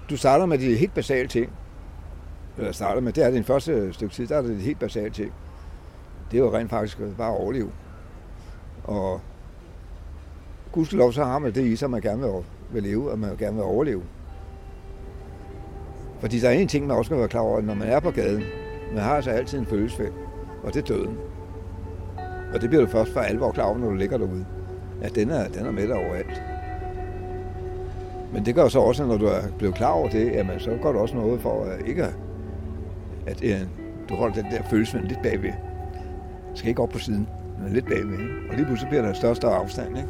Du 0.10 0.18
starter 0.18 0.46
med 0.46 0.58
de 0.58 0.76
helt 0.76 0.94
basale 0.94 1.28
ting. 1.28 1.52
Eller 2.58 2.72
starter 2.72 3.02
med, 3.02 3.14
det 3.14 3.24
er 3.24 3.32
din 3.32 3.44
første 3.44 3.94
stykke 3.94 4.16
tid, 4.16 4.28
der 4.28 4.38
er 4.38 4.42
det 4.42 4.58
de 4.58 4.62
helt 4.62 4.80
basale 4.80 5.10
ting. 5.10 5.34
Det 6.32 6.38
er 6.38 6.42
jo 6.42 6.58
rent 6.58 6.70
faktisk 6.70 6.98
bare 7.18 7.32
at 7.32 7.38
overleve. 7.38 7.72
Og 8.84 9.22
gudskelov, 10.78 11.14
så 11.14 11.24
har 11.24 11.40
man 11.40 11.52
det 11.52 11.66
i 11.66 11.76
sig, 11.76 11.90
man 11.90 12.02
gerne 12.02 12.22
vil, 12.22 12.32
vil 12.72 12.84
leve, 12.84 13.12
og 13.12 13.20
man 13.20 13.38
gerne 13.38 13.56
vil 13.56 13.64
overleve. 13.64 14.02
Fordi 16.20 16.40
der 16.40 16.50
er 16.50 16.54
en 16.54 16.68
ting, 16.68 16.88
man 16.88 16.98
også 16.98 17.08
skal 17.08 17.18
være 17.18 17.28
klar 17.28 17.42
over, 17.42 17.62
når 17.62 17.74
man 17.74 17.88
er 17.88 18.00
på 18.00 18.12
gaden. 18.12 18.44
Man 18.94 19.04
har 19.04 19.16
altså 19.16 19.32
altid 19.32 19.60
en 19.60 19.66
følelsesfæld, 19.66 20.12
og 20.64 20.74
det 20.74 20.82
er 20.82 20.96
døden. 20.96 21.18
Og 22.54 22.62
det 22.62 22.70
bliver 22.70 22.86
du 22.86 22.92
først 22.92 23.14
for 23.14 23.20
alvor 23.20 23.52
klar 23.52 23.64
over, 23.64 23.78
når 23.78 23.90
du 23.90 23.96
ligger 23.96 24.18
derude. 24.18 24.46
At 25.02 25.16
den 25.16 25.30
er, 25.30 25.48
den 25.48 25.66
er 25.66 25.72
med 25.72 25.88
dig 25.88 25.96
overalt. 25.96 26.42
Men 28.34 28.46
det 28.46 28.56
gør 28.56 28.68
så 28.68 28.80
også, 28.80 29.06
når 29.06 29.18
du 29.18 29.26
er 29.26 29.42
blevet 29.58 29.76
klar 29.76 29.92
over 29.92 30.10
det, 30.10 30.26
jamen, 30.26 30.60
så 30.60 30.78
går 30.82 30.92
du 30.92 31.00
også 31.00 31.16
noget 31.16 31.42
for 31.42 31.64
at 31.64 31.88
ikke 31.88 32.04
at, 32.04 32.14
at, 33.28 33.44
at 33.44 33.68
du 34.10 34.16
holder 34.16 34.36
den 34.36 34.46
der 34.52 34.64
følelse 34.70 34.98
lidt 34.98 35.22
bagved. 35.24 35.52
Du 36.52 36.56
skal 36.56 36.70
ikke 36.70 36.82
op 36.82 36.90
på 36.90 37.00
siden, 37.00 37.28
men 37.64 37.74
lidt 37.74 37.86
bagved. 37.86 38.12
Ikke? 38.12 38.34
Og 38.50 38.56
lige 38.56 38.66
pludselig 38.66 38.90
bliver 38.90 39.02
der 39.02 39.14
større 39.14 39.32
og 39.32 39.36
større 39.36 39.56
afstand. 39.56 39.98
Ikke? 39.98 40.10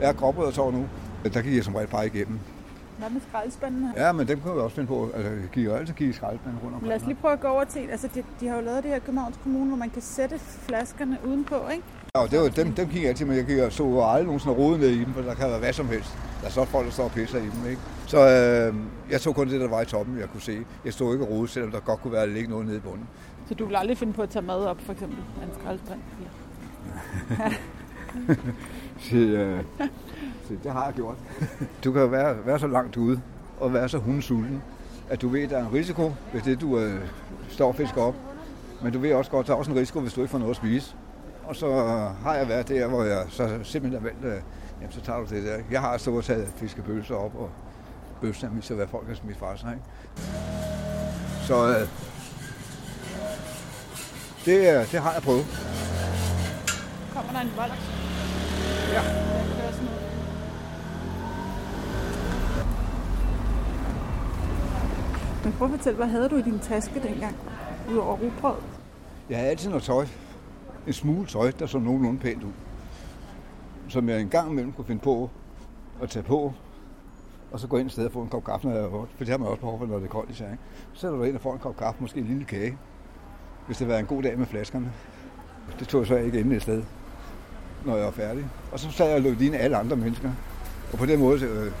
Er 0.00 0.12
Gråbrødretorv 0.12 0.72
nu. 0.72 0.88
Der 1.34 1.42
gik 1.42 1.54
jeg 1.54 1.64
som 1.64 1.74
regel 1.74 1.88
bare 1.88 2.06
igennem. 2.06 2.38
Hvad 2.98 3.10
med 3.10 3.20
skraldespanden 3.28 3.84
her? 3.84 4.06
Ja, 4.06 4.12
men 4.12 4.28
dem 4.28 4.40
kan 4.40 4.54
vi 4.54 4.58
også 4.58 4.74
finde 4.74 4.88
på. 4.88 5.10
Altså, 5.14 5.30
jeg 5.30 5.48
gik 5.52 5.64
jo 5.64 5.74
altid 5.74 5.94
give 5.94 6.14
skraldespanden 6.14 6.60
rundt 6.62 6.74
omkring. 6.74 6.88
Lad 6.88 6.96
os 6.96 7.06
lige 7.06 7.16
prøve 7.20 7.32
at 7.32 7.40
gå 7.40 7.48
over 7.48 7.64
til, 7.64 7.80
altså 7.90 8.08
de, 8.14 8.22
de 8.40 8.46
har 8.48 8.56
jo 8.56 8.62
lavet 8.62 8.82
det 8.82 8.90
her 8.90 8.98
Københavns 8.98 9.36
Kommune, 9.42 9.66
hvor 9.66 9.76
man 9.76 9.90
kan 9.90 10.02
sætte 10.02 10.38
flaskerne 10.38 11.18
udenpå, 11.26 11.68
ikke? 11.72 11.84
Ja, 12.16 12.22
det 12.30 12.40
var, 12.40 12.48
dem, 12.48 12.72
dem 12.72 12.88
gik 12.88 13.02
jeg 13.02 13.08
altid, 13.08 13.26
men 13.26 13.36
jeg 13.36 13.44
gik 13.44 13.58
og 13.58 13.72
så 13.72 14.00
aldrig 14.00 14.24
nogensinde 14.24 14.54
rode 14.56 14.78
ned 14.78 14.88
i 14.88 15.04
dem, 15.04 15.12
for 15.14 15.22
der 15.22 15.34
kan 15.34 15.48
være 15.48 15.58
hvad 15.58 15.72
som 15.72 15.88
helst. 15.88 16.18
Der 16.40 16.46
er 16.46 16.50
så 16.50 16.64
folk, 16.64 16.86
der 16.86 16.92
står 16.92 17.04
og 17.04 17.10
pisser 17.10 17.38
i 17.38 17.42
dem, 17.42 17.70
ikke? 17.70 17.82
Så 18.06 18.18
øh, 18.18 18.74
jeg 19.10 19.20
tog 19.20 19.34
kun 19.34 19.48
det, 19.48 19.60
der 19.60 19.68
var 19.68 19.80
i 19.80 19.84
toppen, 19.84 20.18
jeg 20.18 20.28
kunne 20.28 20.40
se. 20.42 20.58
Jeg 20.84 20.92
stod 20.92 21.12
ikke 21.12 21.24
og 21.24 21.30
rode, 21.30 21.48
selvom 21.48 21.70
der 21.70 21.80
godt 21.80 22.00
kunne 22.00 22.12
være, 22.12 22.22
at 22.22 22.28
ligge 22.28 22.50
noget 22.50 22.66
nede 22.66 22.76
i 22.76 22.80
bunden. 22.80 23.08
Så 23.48 23.54
du 23.54 23.66
vil 23.66 23.76
aldrig 23.76 23.98
finde 23.98 24.12
på 24.12 24.22
at 24.22 24.30
tage 24.30 24.44
mad 24.44 24.64
op, 24.64 24.80
for 24.80 24.92
eksempel, 24.92 25.18
af 25.42 25.46
en 25.46 25.52
skraldespand? 25.60 26.00
Så, 29.10 29.16
øh, 29.16 29.64
så 30.48 30.54
det 30.64 30.72
har 30.72 30.84
jeg 30.84 30.94
gjort. 30.94 31.16
Du 31.84 31.92
kan 31.92 32.12
være, 32.12 32.46
være 32.46 32.58
så 32.58 32.66
langt 32.66 32.96
ude 32.96 33.20
og 33.60 33.72
være 33.74 33.88
så 33.88 33.98
hundesulten, 33.98 34.62
at 35.10 35.22
du 35.22 35.28
ved, 35.28 35.42
at 35.42 35.50
der 35.50 35.58
er 35.58 35.66
en 35.66 35.72
risiko, 35.72 36.14
hvis 36.32 36.42
det 36.42 36.60
du 36.60 36.78
øh, 36.78 37.00
står 37.48 37.68
og 37.68 37.74
fisker 37.74 38.02
op. 38.02 38.14
Men 38.82 38.92
du 38.92 38.98
ved 38.98 39.14
også 39.14 39.30
godt, 39.30 39.44
at 39.44 39.48
der 39.48 39.54
er 39.54 39.58
også 39.58 39.70
en 39.70 39.76
risiko, 39.76 40.00
hvis 40.00 40.12
du 40.12 40.20
ikke 40.20 40.30
får 40.30 40.38
noget 40.38 40.50
at 40.50 40.56
spise. 40.56 40.96
Og 41.44 41.56
så 41.56 41.66
har 42.22 42.34
jeg 42.34 42.48
været 42.48 42.68
der, 42.68 42.86
hvor 42.86 43.02
jeg 43.02 43.24
så 43.28 43.48
simpelthen 43.62 44.02
har 44.02 44.08
valgt, 44.08 44.24
øh, 44.24 44.42
jamen 44.80 44.92
så 44.92 45.00
tager 45.00 45.18
du 45.20 45.34
det 45.34 45.44
der. 45.44 45.56
Jeg 45.70 45.80
har 45.80 45.98
stået 45.98 46.16
og 46.16 46.24
taget 46.24 46.48
fiskebølser 46.56 47.14
op 47.14 47.34
og 47.36 47.50
bøfsandwich, 48.20 48.68
så 48.68 48.74
hvad 48.74 48.86
folk 48.86 49.08
har 49.08 49.14
smidt 49.14 49.38
fra 49.38 49.56
sig. 49.56 49.72
Ikke? 49.72 49.84
Så 51.46 51.68
øh, 51.68 51.88
det, 54.44 54.90
det 54.92 55.00
har 55.00 55.12
jeg 55.12 55.22
prøvet. 55.22 55.46
Kommer 57.14 57.32
der 57.32 57.40
en 57.40 57.52
vold? 57.56 58.03
Ja. 58.94 59.02
Men 65.44 65.52
prøv 65.52 65.64
at 65.66 65.70
fortælle, 65.70 65.96
hvad 65.96 66.06
havde 66.06 66.28
du 66.28 66.36
i 66.36 66.42
din 66.42 66.58
taske 66.58 67.02
dengang? 67.02 67.36
Udover 67.90 68.16
rugbrød? 68.16 68.54
Jeg 69.30 69.38
havde 69.38 69.50
altid 69.50 69.68
noget 69.68 69.82
tøj. 69.82 70.06
En 70.86 70.92
smule 70.92 71.26
tøj, 71.26 71.50
der 71.50 71.66
så 71.66 71.78
nogenlunde 71.78 72.20
pænt 72.20 72.42
ud. 72.42 72.52
Som 73.88 74.08
jeg 74.08 74.20
en 74.20 74.28
gang 74.28 74.50
imellem 74.50 74.72
kunne 74.72 74.84
finde 74.84 75.00
på 75.00 75.30
at 76.02 76.10
tage 76.10 76.22
på. 76.22 76.52
Og 77.52 77.60
så 77.60 77.66
gå 77.66 77.76
ind 77.76 77.86
et 77.86 77.92
sted 77.92 78.06
og 78.06 78.12
få 78.12 78.22
en 78.22 78.28
kop 78.28 78.44
kaffe, 78.44 78.68
når 78.68 78.74
jeg 78.74 78.84
er 78.84 78.90
For 78.90 79.08
det 79.18 79.28
har 79.28 79.38
man 79.38 79.48
også 79.48 79.60
behov 79.60 79.78
for, 79.78 79.86
når 79.86 79.96
det 79.96 80.04
er 80.04 80.08
koldt 80.08 80.30
især. 80.30 80.50
Ikke? 80.50 80.62
Så 80.92 81.00
sætter 81.00 81.16
du 81.18 81.22
ind 81.22 81.34
og 81.34 81.40
får 81.40 81.52
en 81.52 81.58
kop 81.58 81.76
kaffe, 81.76 82.02
måske 82.02 82.20
en 82.20 82.26
lille 82.26 82.44
kage. 82.44 82.78
Hvis 83.66 83.78
det 83.78 83.88
var 83.88 83.98
en 83.98 84.06
god 84.06 84.22
dag 84.22 84.38
med 84.38 84.46
flaskerne. 84.46 84.92
Det 85.78 85.88
tog 85.88 86.00
jeg 86.00 86.06
så 86.06 86.16
ikke 86.16 86.40
inde 86.40 86.56
et 86.56 86.62
sted, 86.62 86.82
når 87.86 87.96
jeg 87.96 88.04
var 88.04 88.10
færdig. 88.10 88.46
Og 88.72 88.80
så 88.80 88.90
sad 88.90 89.06
jeg 89.06 89.16
og 89.16 89.22
løb 89.22 89.38
ligne 89.38 89.58
alle 89.58 89.76
andre 89.76 89.96
mennesker. 89.96 90.30
Og 90.92 90.98
på 90.98 91.06
den 91.06 91.18
måde 91.18 91.44
øh, 91.44 91.72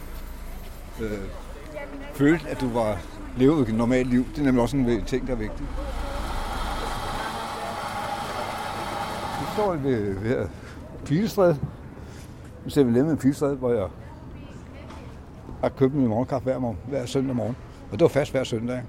øh, 1.00 1.18
følte, 2.14 2.48
at 2.48 2.60
du 2.60 2.68
var 2.68 2.98
levet 3.36 3.68
et 3.68 3.74
normalt 3.74 4.10
liv. 4.10 4.24
Det 4.30 4.38
er 4.38 4.42
nemlig 4.42 4.62
også 4.62 4.76
en 4.76 5.04
ting, 5.04 5.26
der 5.26 5.32
er 5.32 5.36
vigtig. 5.36 5.66
Vi 9.40 9.46
står 9.54 9.76
ved, 9.76 10.14
ved 10.14 10.46
Pilestræde. 11.04 11.58
Vi 12.64 12.70
ser 12.70 12.84
vi 12.84 12.90
med 12.90 13.16
Pilestræde, 13.16 13.56
hvor 13.56 13.72
jeg 13.72 13.88
har 15.60 15.68
købt 15.68 15.94
min 15.94 16.06
morgenkaffe 16.06 16.44
hver, 16.44 16.58
morgen, 16.58 16.78
hver 16.88 17.06
søndag 17.06 17.36
morgen. 17.36 17.56
Og 17.92 17.98
det 17.98 18.00
var 18.00 18.08
fast 18.08 18.30
hver 18.30 18.44
søndag. 18.44 18.82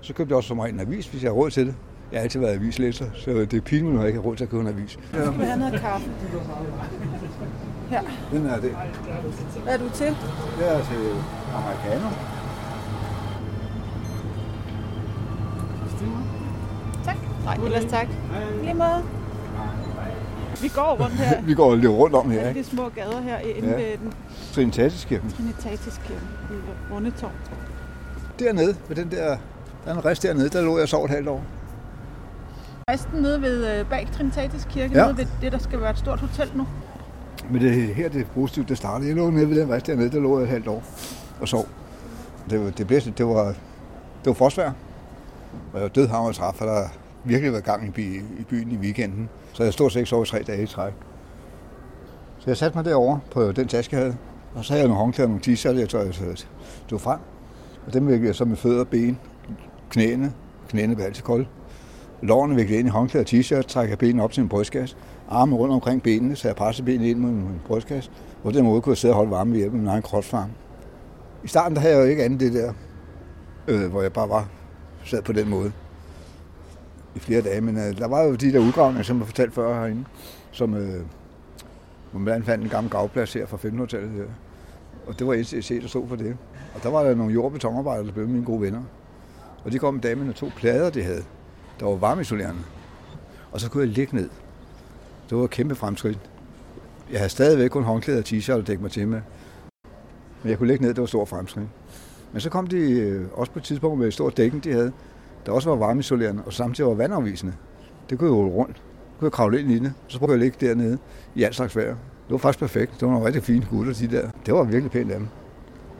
Så 0.00 0.14
købte 0.14 0.32
jeg 0.32 0.36
også 0.36 0.48
som 0.48 0.58
regel 0.58 0.74
en 0.74 0.80
avis, 0.80 1.08
hvis 1.08 1.22
jeg 1.22 1.30
har 1.30 1.36
råd 1.36 1.50
til 1.50 1.66
det. 1.66 1.74
Jeg 2.12 2.18
har 2.18 2.22
altid 2.22 2.40
været 2.40 2.52
avislæser, 2.54 3.04
så 3.14 3.30
det 3.30 3.54
er 3.54 3.60
pinligt, 3.60 3.94
når 3.94 4.00
jeg 4.00 4.08
ikke 4.08 4.20
har 4.20 4.26
råd 4.28 4.36
til 4.36 4.44
at 4.44 4.50
købe 4.50 4.62
en 4.62 4.68
avis. 4.68 4.98
Ja. 5.14 5.24
Du 5.26 5.30
vil 5.30 5.46
have 5.46 5.58
noget 5.58 5.80
kaffe. 5.80 6.10
Her. 7.90 8.00
Den 8.32 8.46
er 8.46 8.60
det. 8.60 8.76
Hvad 9.62 9.74
er 9.74 9.78
du 9.78 9.88
til? 9.94 10.06
Det 10.06 10.68
er 10.70 10.78
til 10.84 11.10
americano. 11.54 12.08
Tak. 17.04 17.16
Nej, 17.44 17.54
ellers 17.64 17.84
tak. 17.84 18.06
Lige 18.62 18.74
måde. 18.74 19.02
Vi 20.62 20.68
går 20.68 20.96
rundt 21.00 21.14
her. 21.16 21.42
Vi 21.50 21.54
går 21.54 21.74
lidt 21.74 21.90
rundt 21.90 22.14
om 22.16 22.30
her, 22.30 22.38
Alle 22.38 22.48
ikke? 22.50 22.60
de 22.60 22.64
små 22.66 22.88
gader 22.88 23.20
her 23.20 23.38
inde 23.38 23.68
Ja. 23.68 23.74
ved 23.76 23.98
den 23.98 24.12
Trinitatiskirken. 24.52 25.30
Trinitatiskirken 25.30 26.28
i 26.50 26.92
Rundetårn. 26.94 27.32
Dernede, 28.38 28.76
ved 28.88 28.96
den 28.96 29.10
der, 29.10 29.36
der 29.84 29.90
er 29.90 29.94
en 29.94 30.04
rest 30.04 30.22
dernede, 30.22 30.48
der 30.48 30.62
lå 30.62 30.76
jeg 30.76 30.82
og 30.82 30.88
sov 30.88 31.04
et 31.04 31.10
halvt 31.10 31.28
år. 31.28 31.44
Resten 32.92 33.22
nede 33.22 33.42
ved 33.42 33.78
øh, 33.78 33.86
bag 33.90 34.08
Trinitatiskirken, 34.12 34.92
Ja. 34.96 35.00
ja. 35.00 35.06
nede 35.06 35.16
ved 35.18 35.26
det, 35.42 35.52
der 35.52 35.58
skal 35.58 35.80
være 35.80 35.90
et 35.90 35.98
stort 35.98 36.20
hotel 36.20 36.50
nu. 36.54 36.66
Men 37.50 37.62
det 37.62 37.94
her 37.94 38.08
det 38.08 38.20
er 38.20 38.24
positivt, 38.34 38.68
det 38.68 38.76
startede. 38.76 39.08
Jeg 39.08 39.16
lå 39.16 39.30
nede 39.30 39.50
ved 39.50 39.60
den 39.60 39.70
rest 39.70 39.86
dernede, 39.86 40.10
der 40.10 40.20
lå 40.20 40.38
jeg 40.38 40.42
et 40.44 40.48
halvt 40.50 40.68
år 40.68 40.82
og 41.40 41.48
sov. 41.48 41.66
Det, 42.50 42.64
var- 42.64 42.70
det 42.70 42.86
bedste, 42.86 43.10
det 43.18 43.26
var, 43.26 43.44
det 43.44 44.26
var 44.26 44.32
forsvær. 44.32 44.66
Og 45.72 45.74
jeg 45.74 45.82
var 45.82 45.88
dødhammer 45.88 46.32
træf, 46.32 46.54
for 46.54 46.64
der 46.64 46.88
virkelig 47.24 47.52
været 47.52 47.64
gang 47.64 47.86
i, 47.86 47.90
by, 47.90 48.16
i 48.40 48.44
byen 48.48 48.70
i 48.72 48.76
weekenden. 48.76 49.28
Så 49.52 49.64
jeg 49.64 49.72
stod 49.72 49.90
seks 49.90 50.12
i 50.12 50.14
tre 50.26 50.42
dage 50.46 50.62
i 50.62 50.66
træk. 50.66 50.92
Så 52.38 52.44
jeg 52.50 52.56
satte 52.56 52.78
mig 52.78 52.84
derovre 52.84 53.20
på 53.30 53.52
den 53.52 53.68
taske, 53.68 53.96
jeg 53.96 54.02
havde. 54.04 54.16
Og 54.54 54.64
så 54.64 54.72
havde 54.72 54.80
jeg 54.80 54.88
nogle 54.88 55.00
håndklæder 55.00 55.28
og 55.28 55.30
nogle 55.30 55.56
t-shirts, 55.56 55.78
jeg 55.80 55.88
tog, 55.88 56.04
jeg 56.06 56.14
tog 56.88 57.00
frem. 57.00 57.18
Og 57.86 57.92
dem 57.94 58.06
vækkede 58.06 58.26
jeg 58.28 58.34
så 58.34 58.44
med 58.44 58.56
fødder, 58.56 58.84
ben, 58.84 59.18
knæene. 59.90 60.32
Knæene 60.68 60.94
blev 60.94 61.06
altid 61.06 61.22
kolde. 61.22 61.46
Lårene 62.22 62.54
viklet 62.54 62.78
ind 62.78 62.88
i 62.88 62.90
håndklæder 62.90 63.24
og 63.24 63.28
t-shirt, 63.40 63.66
trækker 63.68 63.96
benene 63.96 64.22
op 64.22 64.32
til 64.32 64.42
en 64.42 64.48
brystkasse. 64.48 64.96
Armen 65.28 65.54
rundt 65.54 65.74
omkring 65.74 66.02
benene, 66.02 66.36
så 66.36 66.48
jeg 66.48 66.56
presser 66.56 66.84
benene 66.84 67.10
ind 67.10 67.18
mod 67.18 67.30
min 67.30 67.60
brystkasse. 67.66 68.10
På 68.42 68.50
den 68.50 68.64
måde 68.64 68.80
kunne 68.80 68.90
jeg 68.90 68.98
sidde 68.98 69.12
og 69.12 69.16
holde 69.16 69.30
varme 69.30 69.50
ved 69.52 69.58
hjælp 69.58 69.72
af 69.72 69.78
min 69.78 69.88
egen 69.88 70.02
kropsvarme. 70.02 70.52
I 71.44 71.48
starten 71.48 71.74
der 71.74 71.80
havde 71.80 71.94
jeg 71.94 72.02
jo 72.04 72.08
ikke 72.10 72.24
andet 72.24 72.40
det 72.40 72.52
der, 72.52 72.72
øh, 73.68 73.90
hvor 73.90 74.02
jeg 74.02 74.12
bare 74.12 74.28
var 74.28 74.48
sad 75.04 75.22
på 75.22 75.32
den 75.32 75.48
måde 75.48 75.72
i 77.14 77.18
flere 77.18 77.40
dage. 77.40 77.60
Men 77.60 77.76
øh, 77.76 77.98
der 77.98 78.08
var 78.08 78.22
jo 78.22 78.34
de 78.34 78.52
der 78.52 78.58
udgravninger, 78.58 79.02
som 79.02 79.18
jeg 79.18 79.26
fortalte 79.26 79.54
før 79.54 79.80
herinde, 79.80 80.04
som 80.50 80.74
øh, 80.74 81.02
hvor 82.10 82.18
man 82.18 82.24
blandt 82.24 82.46
fandt 82.46 82.64
en 82.64 82.70
gammel 82.70 82.90
gravplads 82.90 83.32
her 83.32 83.46
fra 83.46 83.56
1500-tallet 83.56 84.10
her. 84.10 84.22
Øh, 84.22 84.28
og 85.06 85.18
det 85.18 85.26
var 85.26 85.34
NCC, 85.34 85.80
der 85.82 85.88
stod 85.88 86.08
for 86.08 86.16
det. 86.16 86.36
Og 86.74 86.82
der 86.82 86.90
var 86.90 87.02
der 87.02 87.14
nogle 87.14 87.32
jord- 87.32 87.52
der 87.60 88.12
blev 88.12 88.28
mine 88.28 88.44
gode 88.44 88.60
venner. 88.60 88.82
Og 89.64 89.72
de 89.72 89.78
kom 89.78 89.94
med 89.94 90.02
dag 90.02 90.18
med 90.18 90.34
to 90.34 90.50
plader, 90.56 90.90
de 90.90 91.02
havde, 91.02 91.24
der 91.80 91.86
var 91.86 91.94
varmeisolerende. 91.94 92.60
Og 93.52 93.60
så 93.60 93.70
kunne 93.70 93.86
jeg 93.86 93.92
ligge 93.92 94.16
ned. 94.16 94.28
Det 95.30 95.38
var 95.38 95.44
et 95.44 95.50
kæmpe 95.50 95.74
fremskridt. 95.74 96.18
Jeg 97.10 97.18
havde 97.18 97.30
stadigvæk 97.30 97.70
kun 97.70 97.82
håndklæder 97.82 98.18
og 98.18 98.26
t-shirt 98.26 98.58
at 98.58 98.66
dække 98.66 98.82
mig 98.82 98.90
til 98.90 99.08
med. 99.08 99.20
Men 100.42 100.50
jeg 100.50 100.58
kunne 100.58 100.68
ligge 100.68 100.84
ned, 100.84 100.94
det 100.94 101.00
var 101.00 101.06
stor 101.06 101.24
fremskridt. 101.24 101.68
Men 102.32 102.40
så 102.40 102.50
kom 102.50 102.66
de 102.66 102.76
øh, 102.76 103.26
også 103.32 103.52
på 103.52 103.58
et 103.58 103.64
tidspunkt 103.64 103.98
med 103.98 104.06
et 104.06 104.14
stort 104.14 104.36
dækken, 104.36 104.60
de 104.60 104.72
havde, 104.72 104.92
der 105.46 105.52
også 105.52 105.70
var 105.70 105.76
varmeisolerende, 105.76 106.42
og 106.46 106.52
samtidig 106.52 106.88
var 106.90 106.96
vandafvisende. 106.96 107.54
Det 108.10 108.18
kunne 108.18 108.28
jeg 108.30 108.36
rulle 108.36 108.52
rundt. 108.52 108.76
Det 108.76 109.18
kunne 109.18 109.26
jeg 109.26 109.32
kravle 109.32 109.60
ind 109.60 109.70
i 109.70 109.78
det, 109.78 109.92
og 110.06 110.12
så 110.12 110.18
prøvede 110.18 110.32
jeg 110.32 110.40
ligge 110.40 110.66
dernede 110.66 110.98
i 111.34 111.42
alt 111.42 111.54
slags 111.54 111.76
vejr. 111.76 111.94
Det 111.94 112.32
var 112.32 112.38
faktisk 112.38 112.58
perfekt. 112.58 112.92
Det 112.92 113.02
var 113.02 113.12
nogle 113.12 113.26
rigtig 113.26 113.42
fine 113.42 113.66
gutter, 113.70 113.92
de 113.92 114.16
der. 114.16 114.30
Det 114.46 114.54
var 114.54 114.62
virkelig 114.62 114.90
pænt 114.90 115.10
af 115.10 115.18
dem. 115.18 115.28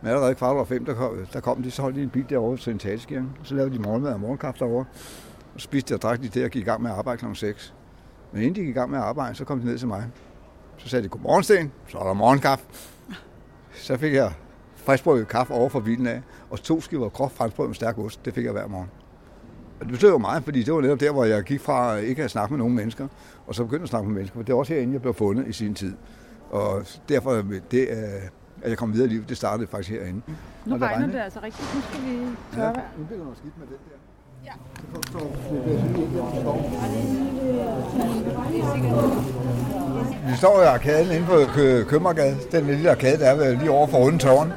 Men 0.02 0.10
allerede 0.10 0.34
kvart 0.34 0.54
over 0.56 0.64
fem, 0.64 0.84
der 0.84 0.94
kom, 0.94 1.26
der 1.32 1.40
kom 1.40 1.62
de, 1.62 1.70
så 1.70 1.82
holdt 1.82 1.96
de 1.96 2.02
en 2.02 2.10
bil 2.10 2.24
derovre 2.28 2.56
til 2.56 2.64
Trinitatiskirken. 2.64 3.30
Så 3.42 3.54
lavede 3.54 3.74
de 3.74 3.78
morgenmad 3.78 4.12
og 4.12 4.20
morgenkaffe 4.20 4.58
derovre. 4.58 4.84
Og 5.54 5.60
så 5.60 5.64
spiste 5.64 5.94
de 5.94 5.96
og 5.96 6.02
drak 6.02 6.22
de 6.22 6.28
der 6.28 6.44
og 6.44 6.50
gik 6.50 6.62
i 6.62 6.64
gang 6.64 6.82
med 6.82 6.90
at 6.90 6.96
arbejde 6.96 7.18
kl. 7.18 7.34
6. 7.34 7.74
Men 8.32 8.42
inden 8.42 8.54
de 8.54 8.60
gik 8.60 8.68
i 8.68 8.78
gang 8.78 8.90
med 8.90 8.98
at 8.98 9.04
arbejde, 9.04 9.34
så 9.34 9.44
kom 9.44 9.60
de 9.60 9.66
ned 9.66 9.78
til 9.78 9.88
mig. 9.88 10.10
Så 10.76 10.88
sagde 10.88 11.02
de, 11.02 11.08
godmorgen 11.08 11.42
Sten, 11.42 11.72
så 11.88 11.98
er 11.98 12.04
der 12.04 12.12
morgenkaffe. 12.12 12.64
Så 13.74 13.96
fik 13.96 14.14
jeg 14.14 14.32
friskbrød 14.76 15.24
kaffe 15.24 15.54
over 15.54 15.68
for 15.68 15.80
bilen 15.80 16.06
af, 16.06 16.22
og 16.50 16.62
to 16.62 16.80
skiver 16.80 17.08
groft 17.08 17.36
franskbrød 17.36 17.66
med 17.66 17.74
stærk 17.74 17.98
ost. 17.98 18.24
Det 18.24 18.34
fik 18.34 18.44
jeg 18.44 18.52
hver 18.52 18.66
morgen. 18.66 18.90
Og 19.80 19.86
det 19.86 19.92
betød 19.92 20.10
jo 20.10 20.18
meget, 20.18 20.44
fordi 20.44 20.62
det 20.62 20.74
var 20.74 20.80
netop 20.80 21.00
der, 21.00 21.12
hvor 21.12 21.24
jeg 21.24 21.42
gik 21.42 21.60
fra 21.60 21.96
ikke 21.96 22.24
at 22.24 22.30
snakke 22.30 22.52
med 22.52 22.58
nogen 22.58 22.74
mennesker, 22.74 23.08
og 23.46 23.54
så 23.54 23.64
begyndte 23.64 23.82
at 23.82 23.88
snakke 23.88 24.08
med 24.08 24.14
mennesker. 24.14 24.38
For 24.38 24.42
det 24.42 24.54
var 24.54 24.58
også 24.58 24.74
herinde, 24.74 24.92
jeg 24.92 25.02
blev 25.02 25.14
fundet 25.14 25.46
i 25.46 25.52
sin 25.52 25.74
tid. 25.74 25.96
Og 26.50 26.82
derfor, 27.08 27.44
det 27.70 27.92
er 27.92 28.20
at 28.62 28.70
jeg 28.70 28.78
kom 28.78 28.92
videre 28.92 29.06
i 29.06 29.10
livet. 29.10 29.28
Det 29.28 29.36
startede 29.36 29.66
faktisk 29.66 29.90
herinde. 29.90 30.22
Nu 30.66 30.76
regner, 30.76 30.86
regner 30.86 31.06
det 31.06 31.18
altså 31.18 31.40
rigtigt. 31.42 31.74
Nu 31.74 31.80
skal 31.80 32.02
vi 32.02 32.26
tørre 32.54 32.66
ja, 32.66 32.82
nu 32.98 33.04
bliver 33.04 33.18
der 33.18 33.24
noget 33.24 33.38
skidt 33.38 33.58
med 33.58 33.66
den 33.66 33.74
der. 33.74 34.09
Vi 40.28 40.36
står 40.36 40.62
i 40.62 40.64
arkaden 40.64 41.12
inde 41.12 41.26
på 41.26 41.44
Kø 41.54 41.84
Købmagergade. 41.84 42.36
Den 42.52 42.66
lille 42.66 42.90
arkade, 42.90 43.18
der 43.18 43.30
er 43.30 43.50
lige 43.50 43.70
over 43.70 43.86
for 43.86 43.98
Rundetårn. 43.98 44.52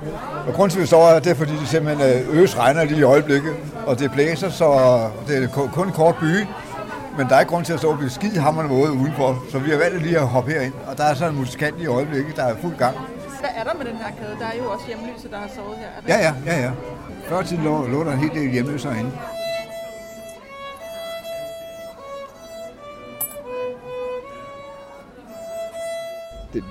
Og 0.48 0.54
grunden 0.54 0.70
til, 0.70 0.78
at 0.78 0.82
vi 0.82 0.88
står 0.88 1.10
her, 1.10 1.20
det 1.20 1.32
er, 1.32 1.36
fordi 1.36 1.52
det 1.52 1.68
simpelthen 1.68 2.10
øh, 2.10 2.42
øs 2.42 2.58
regner 2.58 2.84
lige 2.84 3.00
i 3.00 3.04
øjeblikket. 3.04 3.54
Og 3.86 4.00
det 4.00 4.12
blæser, 4.12 4.50
så 4.50 4.68
det 5.28 5.44
er 5.44 5.48
kun 5.48 5.92
kort 5.92 6.16
by. 6.22 6.46
Men 7.18 7.28
der 7.30 7.36
er 7.36 7.40
ikke 7.40 7.50
grund 7.50 7.66
til 7.66 7.74
at 7.74 7.80
stå 7.80 7.90
og 7.90 7.98
blive 7.98 8.10
skide 8.10 8.40
hammerende 8.40 8.76
våde 8.76 8.92
udenfor. 8.92 9.44
Så 9.52 9.60
vi 9.60 9.70
har 9.70 9.78
valgt 9.78 10.02
lige 10.04 10.18
at 10.18 10.28
hoppe 10.28 10.52
herind. 10.52 10.74
Og 10.88 10.98
der 10.98 11.04
er 11.04 11.14
så 11.14 11.28
en 11.28 11.36
musikant 11.36 11.76
i 11.82 11.86
øjeblikket, 11.86 12.36
der 12.36 12.44
er 12.44 12.56
fuld 12.62 12.78
gang. 12.78 12.98
Hvad 13.40 13.50
er 13.56 13.64
der 13.64 13.74
med 13.78 13.86
den 13.86 13.96
her 13.96 14.12
kæde? 14.20 14.36
Der 14.40 14.46
er 14.46 14.58
jo 14.64 14.72
også 14.72 14.86
hjemløse, 14.88 15.30
der 15.32 15.38
har 15.38 15.50
sovet 15.56 15.78
her. 15.78 16.16
Ja, 16.16 16.22
ja, 16.26 16.34
ja, 16.46 16.62
ja. 16.62 16.72
Før 17.30 17.42
tiden 17.42 17.64
lå, 17.64 17.88
lå 17.88 18.04
der 18.04 18.12
en 18.12 18.20
hel 18.20 18.30
del 18.30 18.52
hjemløse 18.52 18.90
herinde. 18.90 19.12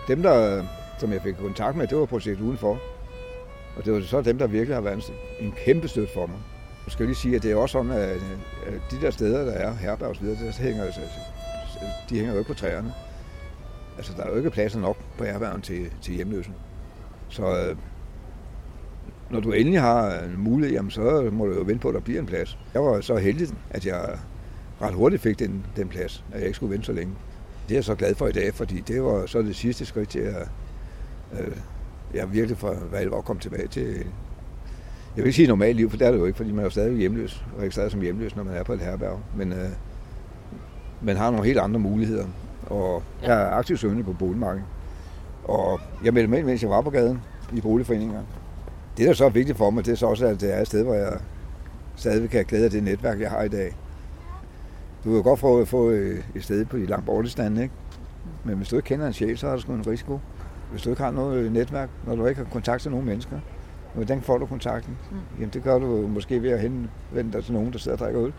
Dem, 0.08 0.22
der, 0.22 0.64
som 0.98 1.12
jeg 1.12 1.22
fik 1.22 1.34
kontakt 1.34 1.76
med, 1.76 1.86
det 1.86 1.98
var 1.98 2.04
projekt 2.06 2.40
udenfor. 2.40 2.78
Og 3.76 3.84
det 3.84 3.92
var 3.92 4.00
så 4.00 4.22
dem, 4.22 4.38
der 4.38 4.46
virkelig 4.46 4.76
har 4.76 4.80
været 4.80 5.12
en 5.40 5.52
kæmpe 5.64 5.88
støtte 5.88 6.12
for 6.14 6.26
mig. 6.26 6.36
Jeg 6.86 6.92
skal 6.92 7.06
lige 7.06 7.16
sige, 7.16 7.36
at 7.36 7.42
det 7.42 7.52
er 7.52 7.56
også 7.56 7.72
sådan, 7.72 7.90
at 7.90 8.20
de 8.90 9.00
der 9.00 9.10
steder, 9.10 9.44
der 9.44 9.52
er 9.52 9.74
herberg 9.74 10.08
og 10.08 10.16
så 10.16 10.22
videre, 10.22 10.46
der 10.46 10.52
hænger, 10.52 10.84
altså, 10.84 11.00
de 12.10 12.14
hænger 12.14 12.32
jo 12.32 12.38
ikke 12.38 12.48
på 12.48 12.58
træerne. 12.58 12.92
Altså, 13.96 14.12
der 14.16 14.22
er 14.22 14.30
jo 14.30 14.36
ikke 14.36 14.50
pladser 14.50 14.80
nok 14.80 14.96
på 15.18 15.24
herbergen 15.24 15.62
til, 15.62 15.90
til 16.02 16.14
hjemløse. 16.14 16.50
Så 17.28 17.42
øh, 17.42 17.76
når 19.30 19.40
du 19.40 19.52
endelig 19.52 19.80
har 19.80 20.18
en 20.18 20.38
mulighed, 20.38 20.74
jamen, 20.74 20.90
så 20.90 21.30
må 21.32 21.46
du 21.46 21.54
jo 21.54 21.60
vente 21.60 21.82
på, 21.82 21.88
at 21.88 21.94
der 21.94 22.00
bliver 22.00 22.20
en 22.20 22.26
plads. 22.26 22.58
Jeg 22.74 22.82
var 22.82 23.00
så 23.00 23.16
heldig, 23.16 23.48
at 23.70 23.86
jeg 23.86 24.18
ret 24.82 24.94
hurtigt 24.94 25.22
fik 25.22 25.38
den, 25.38 25.66
den 25.76 25.88
plads, 25.88 26.24
at 26.32 26.38
jeg 26.38 26.46
ikke 26.46 26.56
skulle 26.56 26.72
vente 26.72 26.86
så 26.86 26.92
længe. 26.92 27.14
Det 27.68 27.74
er 27.74 27.76
jeg 27.76 27.84
så 27.84 27.94
glad 27.94 28.14
for 28.14 28.26
i 28.26 28.32
dag, 28.32 28.54
fordi 28.54 28.80
det 28.80 29.02
var 29.02 29.26
så 29.26 29.42
det 29.42 29.56
sidste 29.56 29.86
skridt 29.86 30.08
til 30.08 30.18
at 30.18 30.48
øh, 31.40 31.56
jeg 32.14 32.32
virkelig 32.32 32.58
for 32.58 32.76
alvor 32.94 33.20
kom 33.20 33.38
tilbage 33.38 33.68
til, 33.68 33.88
jeg 35.16 35.16
vil 35.16 35.24
ikke 35.24 35.36
sige 35.36 35.48
normalt 35.48 35.76
liv, 35.76 35.90
for 35.90 35.96
det 35.96 36.06
er 36.06 36.10
det 36.10 36.18
jo 36.18 36.24
ikke, 36.24 36.36
fordi 36.36 36.50
man 36.50 36.58
er 36.58 36.64
jo 36.64 36.70
stadig 36.70 36.96
hjemløs, 36.96 37.44
registreret 37.58 37.92
som 37.92 38.00
hjemløs, 38.00 38.36
når 38.36 38.42
man 38.42 38.54
er 38.54 38.62
på 38.62 38.72
et 38.72 38.80
herberg. 38.80 39.20
Men 39.36 39.52
øh, 39.52 39.68
man 41.02 41.16
har 41.16 41.30
nogle 41.30 41.46
helt 41.46 41.58
andre 41.58 41.80
muligheder, 41.80 42.26
og 42.66 43.02
jeg 43.22 43.42
er 43.42 43.50
aktiv 43.50 43.76
søgende 43.76 44.04
på 44.04 44.12
boligmarkedet. 44.12 44.66
Og 45.44 45.80
jeg 46.04 46.14
meldte 46.14 46.30
med, 46.30 46.44
mens 46.44 46.62
jeg 46.62 46.70
var 46.70 46.80
på 46.80 46.90
gaden 46.90 47.20
i 47.52 47.60
boligforeninger. 47.60 48.22
Det, 48.96 49.06
der 49.06 49.12
så 49.12 49.24
er 49.24 49.30
vigtigt 49.30 49.58
for 49.58 49.70
mig, 49.70 49.86
det 49.86 49.92
er 49.92 49.96
så 49.96 50.06
også, 50.06 50.26
at 50.26 50.40
det 50.40 50.54
er 50.54 50.60
et 50.60 50.66
sted, 50.66 50.84
hvor 50.84 50.94
jeg 50.94 51.12
stadig 51.96 52.30
kan 52.30 52.44
glæde 52.44 52.64
af 52.64 52.70
det 52.70 52.82
netværk, 52.82 53.20
jeg 53.20 53.30
har 53.30 53.42
i 53.42 53.48
dag. 53.48 53.76
Du 55.04 55.12
kan 55.12 55.22
godt 55.22 55.40
få, 55.40 55.64
få 55.64 55.88
et 55.90 56.24
sted 56.40 56.64
på 56.64 56.76
de 56.76 56.86
langt 56.86 57.06
bortestande, 57.06 57.62
ikke? 57.62 57.74
Men 58.44 58.56
hvis 58.56 58.68
du 58.68 58.76
ikke 58.76 58.86
kender 58.86 59.06
en 59.06 59.12
chef, 59.12 59.38
så 59.38 59.48
har 59.48 59.56
du 59.56 59.62
sgu 59.62 59.72
en 59.72 59.86
risiko. 59.86 60.20
Hvis 60.70 60.82
du 60.82 60.90
ikke 60.90 61.02
har 61.02 61.10
noget 61.10 61.52
netværk, 61.52 61.88
når 62.06 62.16
du 62.16 62.26
ikke 62.26 62.38
har 62.44 62.50
kontakt 62.50 62.82
til 62.82 62.90
nogen 62.90 63.06
mennesker, 63.06 63.38
hvordan 63.94 64.22
får 64.22 64.38
du 64.38 64.46
kontakten? 64.46 64.96
Mm. 65.10 65.16
Jamen 65.38 65.50
det 65.52 65.62
gør 65.62 65.78
du 65.78 66.08
måske 66.08 66.42
ved 66.42 66.50
at 66.50 66.60
henvende 66.60 67.32
dig 67.32 67.44
til 67.44 67.52
nogen, 67.52 67.72
der 67.72 67.78
sidder 67.78 67.96
og 67.96 68.04
drikker 68.04 68.22
øl. 68.22 68.32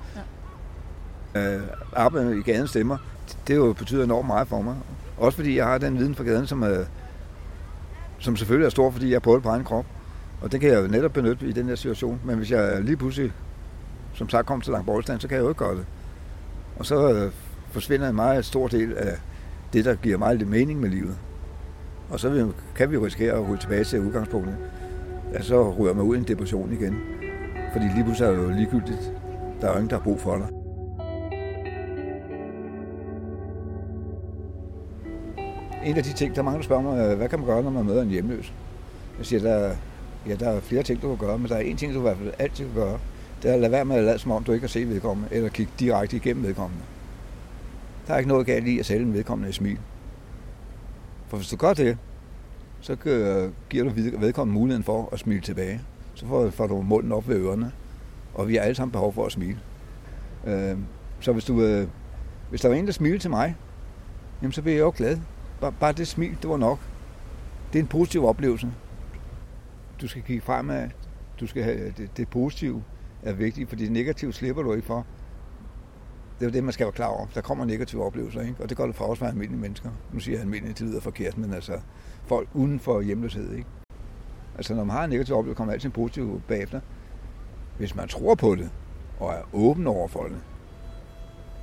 Ja. 1.35 1.55
Øh, 1.55 1.61
arbejde 1.93 2.39
i 2.39 2.41
gaden 2.41 2.67
stemmer, 2.67 2.97
det 3.47 3.55
jo 3.55 3.73
betyder 3.73 4.03
enormt 4.03 4.27
meget 4.27 4.47
for 4.47 4.61
mig. 4.61 4.75
Også 5.17 5.35
fordi 5.35 5.57
jeg 5.57 5.65
har 5.65 5.77
den 5.77 5.97
viden 5.97 6.15
fra 6.15 6.23
gaden, 6.23 6.47
som, 6.47 6.63
er, 6.63 6.83
som 8.19 8.35
selvfølgelig 8.35 8.65
er 8.65 8.69
stor, 8.69 8.91
fordi 8.91 9.09
jeg 9.09 9.15
er 9.15 9.19
på 9.19 9.35
det 9.35 9.43
på 9.43 9.49
egen 9.49 9.63
krop. 9.63 9.85
Og 10.41 10.51
det 10.51 10.61
kan 10.61 10.69
jeg 10.69 10.83
jo 10.83 10.87
netop 10.87 11.13
benytte 11.13 11.47
i 11.47 11.51
den 11.51 11.65
her 11.65 11.75
situation. 11.75 12.19
Men 12.25 12.37
hvis 12.37 12.51
jeg 12.51 12.81
lige 12.81 12.97
pludselig, 12.97 13.31
som 14.13 14.29
sagt, 14.29 14.47
kommer 14.47 14.63
til 14.63 14.73
langt 14.73 15.21
så 15.21 15.27
kan 15.27 15.37
jeg 15.37 15.43
jo 15.43 15.49
ikke 15.49 15.59
gøre 15.59 15.75
det. 15.75 15.85
Og 16.79 16.85
så 16.85 17.13
øh, 17.13 17.31
forsvinder 17.71 18.09
en 18.09 18.15
meget 18.15 18.45
stor 18.45 18.67
del 18.67 18.97
af 18.97 19.17
det, 19.73 19.85
der 19.85 19.95
giver 19.95 20.17
meget 20.17 20.37
lidt 20.37 20.49
mening 20.49 20.79
med 20.79 20.89
livet. 20.89 21.17
Og 22.09 22.19
så 22.19 22.51
kan 22.75 22.91
vi 22.91 22.97
risikere 22.97 23.33
at 23.33 23.39
rulle 23.39 23.57
tilbage 23.57 23.83
til 23.83 23.99
udgangspunktet. 23.99 24.57
Ja, 25.33 25.41
så 25.41 25.71
ryger 25.71 25.93
man 25.93 26.05
ud 26.05 26.15
i 26.15 26.19
en 26.19 26.27
depression 26.27 26.73
igen. 26.73 26.97
Fordi 27.71 27.85
lige 27.85 28.03
pludselig 28.03 28.27
er 28.27 28.31
det 28.31 28.43
jo 28.43 28.49
ligegyldigt. 28.49 29.13
Der 29.61 29.67
er 29.67 29.71
jo 29.71 29.77
ingen, 29.77 29.89
der 29.89 29.95
har 29.95 30.03
brug 30.03 30.21
for 30.21 30.37
dig. 30.37 30.47
En 35.85 35.97
af 35.97 36.03
de 36.03 36.13
ting, 36.13 36.35
der 36.35 36.41
mange 36.41 36.57
der 36.57 36.63
spørger 36.63 36.81
mig, 36.81 37.11
øh, 37.11 37.17
hvad 37.17 37.29
kan 37.29 37.39
man 37.39 37.47
gøre, 37.47 37.63
når 37.63 37.69
man 37.69 37.85
møder 37.85 38.01
en 38.01 38.09
hjemløs? 38.09 38.53
Jeg 39.17 39.25
siger, 39.25 39.41
der, 39.41 39.75
ja, 40.27 40.35
der 40.35 40.49
er 40.49 40.59
flere 40.59 40.83
ting, 40.83 41.01
du 41.01 41.07
kan 41.07 41.27
gøre, 41.27 41.37
men 41.37 41.49
der 41.49 41.55
er 41.55 41.59
en 41.59 41.77
ting, 41.77 41.93
du 41.93 41.99
i 41.99 42.01
hvert 42.01 42.17
fald 42.17 42.33
altid 42.39 42.65
kan 42.65 42.73
gøre 42.75 42.99
det 43.43 43.49
er 43.49 43.53
at 43.53 43.59
lade 43.59 43.71
være 43.71 43.85
med 43.85 43.95
at 43.95 44.03
lade 44.03 44.19
som 44.19 44.31
om, 44.31 44.43
du 44.43 44.51
ikke 44.51 44.63
har 44.63 44.69
set 44.69 44.89
vedkommende, 44.89 45.29
eller 45.31 45.49
kigge 45.49 45.71
direkte 45.79 46.15
igennem 46.15 46.43
vedkommende. 46.43 46.83
Der 48.07 48.13
er 48.13 48.17
ikke 48.17 48.27
noget 48.27 48.45
galt 48.45 48.67
i 48.67 48.79
at 48.79 48.85
sælge 48.85 49.05
en 49.05 49.13
vedkommende 49.13 49.49
et 49.49 49.55
smil. 49.55 49.79
For 51.27 51.37
hvis 51.37 51.49
du 51.49 51.55
gør 51.55 51.73
det, 51.73 51.97
så 52.81 52.95
giver 53.69 53.83
du 53.83 54.19
vedkommende 54.19 54.59
muligheden 54.59 54.83
for 54.83 55.09
at 55.11 55.19
smile 55.19 55.41
tilbage. 55.41 55.81
Så 56.15 56.51
får, 56.51 56.67
du 56.67 56.81
munden 56.81 57.11
op 57.11 57.27
ved 57.27 57.35
ørerne, 57.35 57.71
og 58.33 58.47
vi 58.47 58.55
har 58.55 58.61
alle 58.61 58.75
sammen 58.75 58.91
behov 58.91 59.13
for 59.13 59.25
at 59.25 59.31
smile. 59.31 59.59
Øh, 60.47 60.77
så 61.19 61.33
hvis, 61.33 61.45
du, 61.45 61.61
øh, 61.61 61.87
hvis 62.49 62.61
der 62.61 62.69
var 62.69 62.75
en, 62.75 62.85
der 62.85 62.91
smilte 62.91 63.19
til 63.19 63.29
mig, 63.29 63.55
jamen 64.41 64.51
så 64.51 64.61
bliver 64.61 64.75
jeg 64.75 64.81
jo 64.83 64.93
glad. 64.97 65.17
Bare 65.79 65.93
det 65.93 66.07
smil, 66.07 66.37
det 66.41 66.49
var 66.49 66.57
nok. 66.57 66.79
Det 67.73 67.79
er 67.79 67.83
en 67.83 67.87
positiv 67.87 68.25
oplevelse. 68.25 68.71
Du 70.01 70.07
skal 70.07 70.21
kigge 70.21 70.41
fremad. 70.41 70.89
Du 71.39 71.47
skal 71.47 71.63
have 71.63 71.93
det, 71.97 72.17
det 72.17 72.27
positive 72.27 72.83
er 73.25 73.33
vigtigt, 73.33 73.69
fordi 73.69 73.89
negativt 73.89 74.35
slipper 74.35 74.61
du 74.61 74.73
ikke 74.73 74.87
for. 74.87 75.05
Det 76.39 76.45
er 76.45 76.49
jo 76.49 76.53
det, 76.53 76.63
man 76.63 76.73
skal 76.73 76.85
være 76.85 76.93
klar 76.93 77.07
over. 77.07 77.27
Der 77.35 77.41
kommer 77.41 77.65
negative 77.65 78.03
oplevelser, 78.05 78.41
ikke? 78.41 78.55
og 78.59 78.69
det 78.69 78.77
gør 78.77 78.85
det 78.85 78.95
for 78.95 79.05
også 79.05 79.19
for 79.19 79.27
almindelige 79.27 79.61
mennesker. 79.61 79.89
Nu 80.13 80.19
siger 80.19 80.35
jeg 80.35 80.41
almindelige, 80.41 80.73
det 80.73 80.81
lyder 80.81 81.01
forkert, 81.01 81.37
men 81.37 81.53
altså 81.53 81.79
folk 82.25 82.49
uden 82.53 82.79
for 82.79 83.01
hjemløshed. 83.01 83.53
Ikke? 83.53 83.69
Altså 84.55 84.73
når 84.75 84.83
man 84.83 84.95
har 84.95 85.03
en 85.03 85.09
negativ 85.09 85.35
oplevelse, 85.35 85.57
kommer 85.57 85.73
altid 85.73 85.85
en 85.85 85.91
positiv 85.91 86.41
bagefter. 86.47 86.79
Hvis 87.77 87.95
man 87.95 88.07
tror 88.07 88.35
på 88.35 88.55
det, 88.55 88.69
og 89.19 89.33
er 89.33 89.41
åben 89.53 89.87
over 89.87 90.07
for 90.07 90.23
det. 90.23 90.37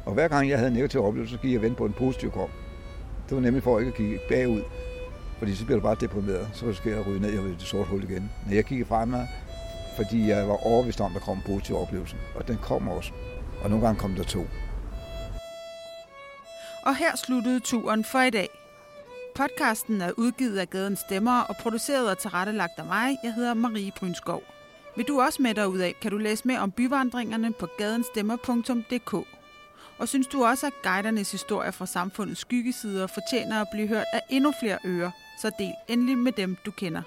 Og 0.04 0.14
hver 0.14 0.28
gang 0.28 0.48
jeg 0.48 0.58
havde 0.58 0.68
en 0.68 0.76
negativ 0.76 1.04
oplevelse, 1.04 1.34
så 1.34 1.40
gik 1.40 1.52
jeg 1.52 1.62
vente 1.62 1.76
på 1.76 1.86
en 1.86 1.92
positiv 1.92 2.30
kom. 2.30 2.48
Det 3.28 3.36
var 3.36 3.42
nemlig 3.42 3.62
for 3.62 3.78
ikke 3.78 3.88
at 3.88 3.96
kigge 3.96 4.18
bagud. 4.28 4.62
Fordi 5.38 5.54
så 5.54 5.64
bliver 5.64 5.78
du 5.78 5.82
bare 5.82 5.96
deprimeret. 6.00 6.48
Så 6.52 6.72
skal 6.72 6.92
jeg 6.92 7.06
ryge 7.06 7.20
ned 7.20 7.30
i 7.32 7.50
det 7.50 7.62
sorte 7.62 7.90
hul 7.90 8.04
igen. 8.04 8.30
Når 8.46 8.54
jeg 8.54 8.64
kigger 8.64 8.84
fremad, 8.84 9.26
fordi 9.96 10.28
jeg 10.28 10.48
var 10.48 10.66
overbevist 10.66 11.00
om, 11.00 11.16
at 11.16 11.20
der 11.20 11.26
kom 11.26 11.36
en 11.36 11.42
positiv 11.46 11.76
oplevelse. 11.76 12.16
Og 12.34 12.48
den 12.48 12.58
kom 12.62 12.88
også. 12.88 13.12
Og 13.62 13.70
nogle 13.70 13.86
gange 13.86 14.00
kom 14.00 14.14
der 14.14 14.24
to. 14.24 14.46
Og 16.82 16.96
her 16.96 17.16
sluttede 17.16 17.60
turen 17.60 18.04
for 18.04 18.20
i 18.20 18.30
dag. 18.30 18.48
Podcasten 19.34 20.00
er 20.00 20.12
udgivet 20.16 20.58
af 20.58 20.70
Gaden 20.70 20.96
Stemmer 20.96 21.40
og 21.40 21.56
produceret 21.56 22.10
og 22.10 22.18
tilrettelagt 22.18 22.78
af 22.78 22.84
mig. 22.84 23.16
Jeg 23.24 23.34
hedder 23.34 23.54
Marie 23.54 23.92
Brynskov. 23.98 24.42
Vil 24.96 25.08
du 25.08 25.20
også 25.20 25.42
med 25.42 25.66
ud 25.66 25.78
af, 25.78 25.94
kan 26.02 26.10
du 26.10 26.16
læse 26.16 26.46
mere 26.48 26.58
om 26.58 26.70
byvandringerne 26.70 27.52
på 27.52 27.68
gadenstemmer.dk. 27.78 29.14
Og 29.98 30.08
synes 30.08 30.26
du 30.26 30.44
også, 30.44 30.66
at 30.66 30.72
guidernes 30.82 31.32
historier 31.32 31.70
fra 31.70 31.86
samfundets 31.86 32.40
skyggesider 32.40 33.06
fortjener 33.06 33.60
at 33.60 33.66
blive 33.72 33.88
hørt 33.88 34.04
af 34.12 34.20
endnu 34.30 34.52
flere 34.60 34.78
ører, 34.84 35.10
så 35.42 35.50
del 35.58 35.72
endelig 35.88 36.18
med 36.18 36.32
dem, 36.32 36.56
du 36.66 36.70
kender. 36.70 37.02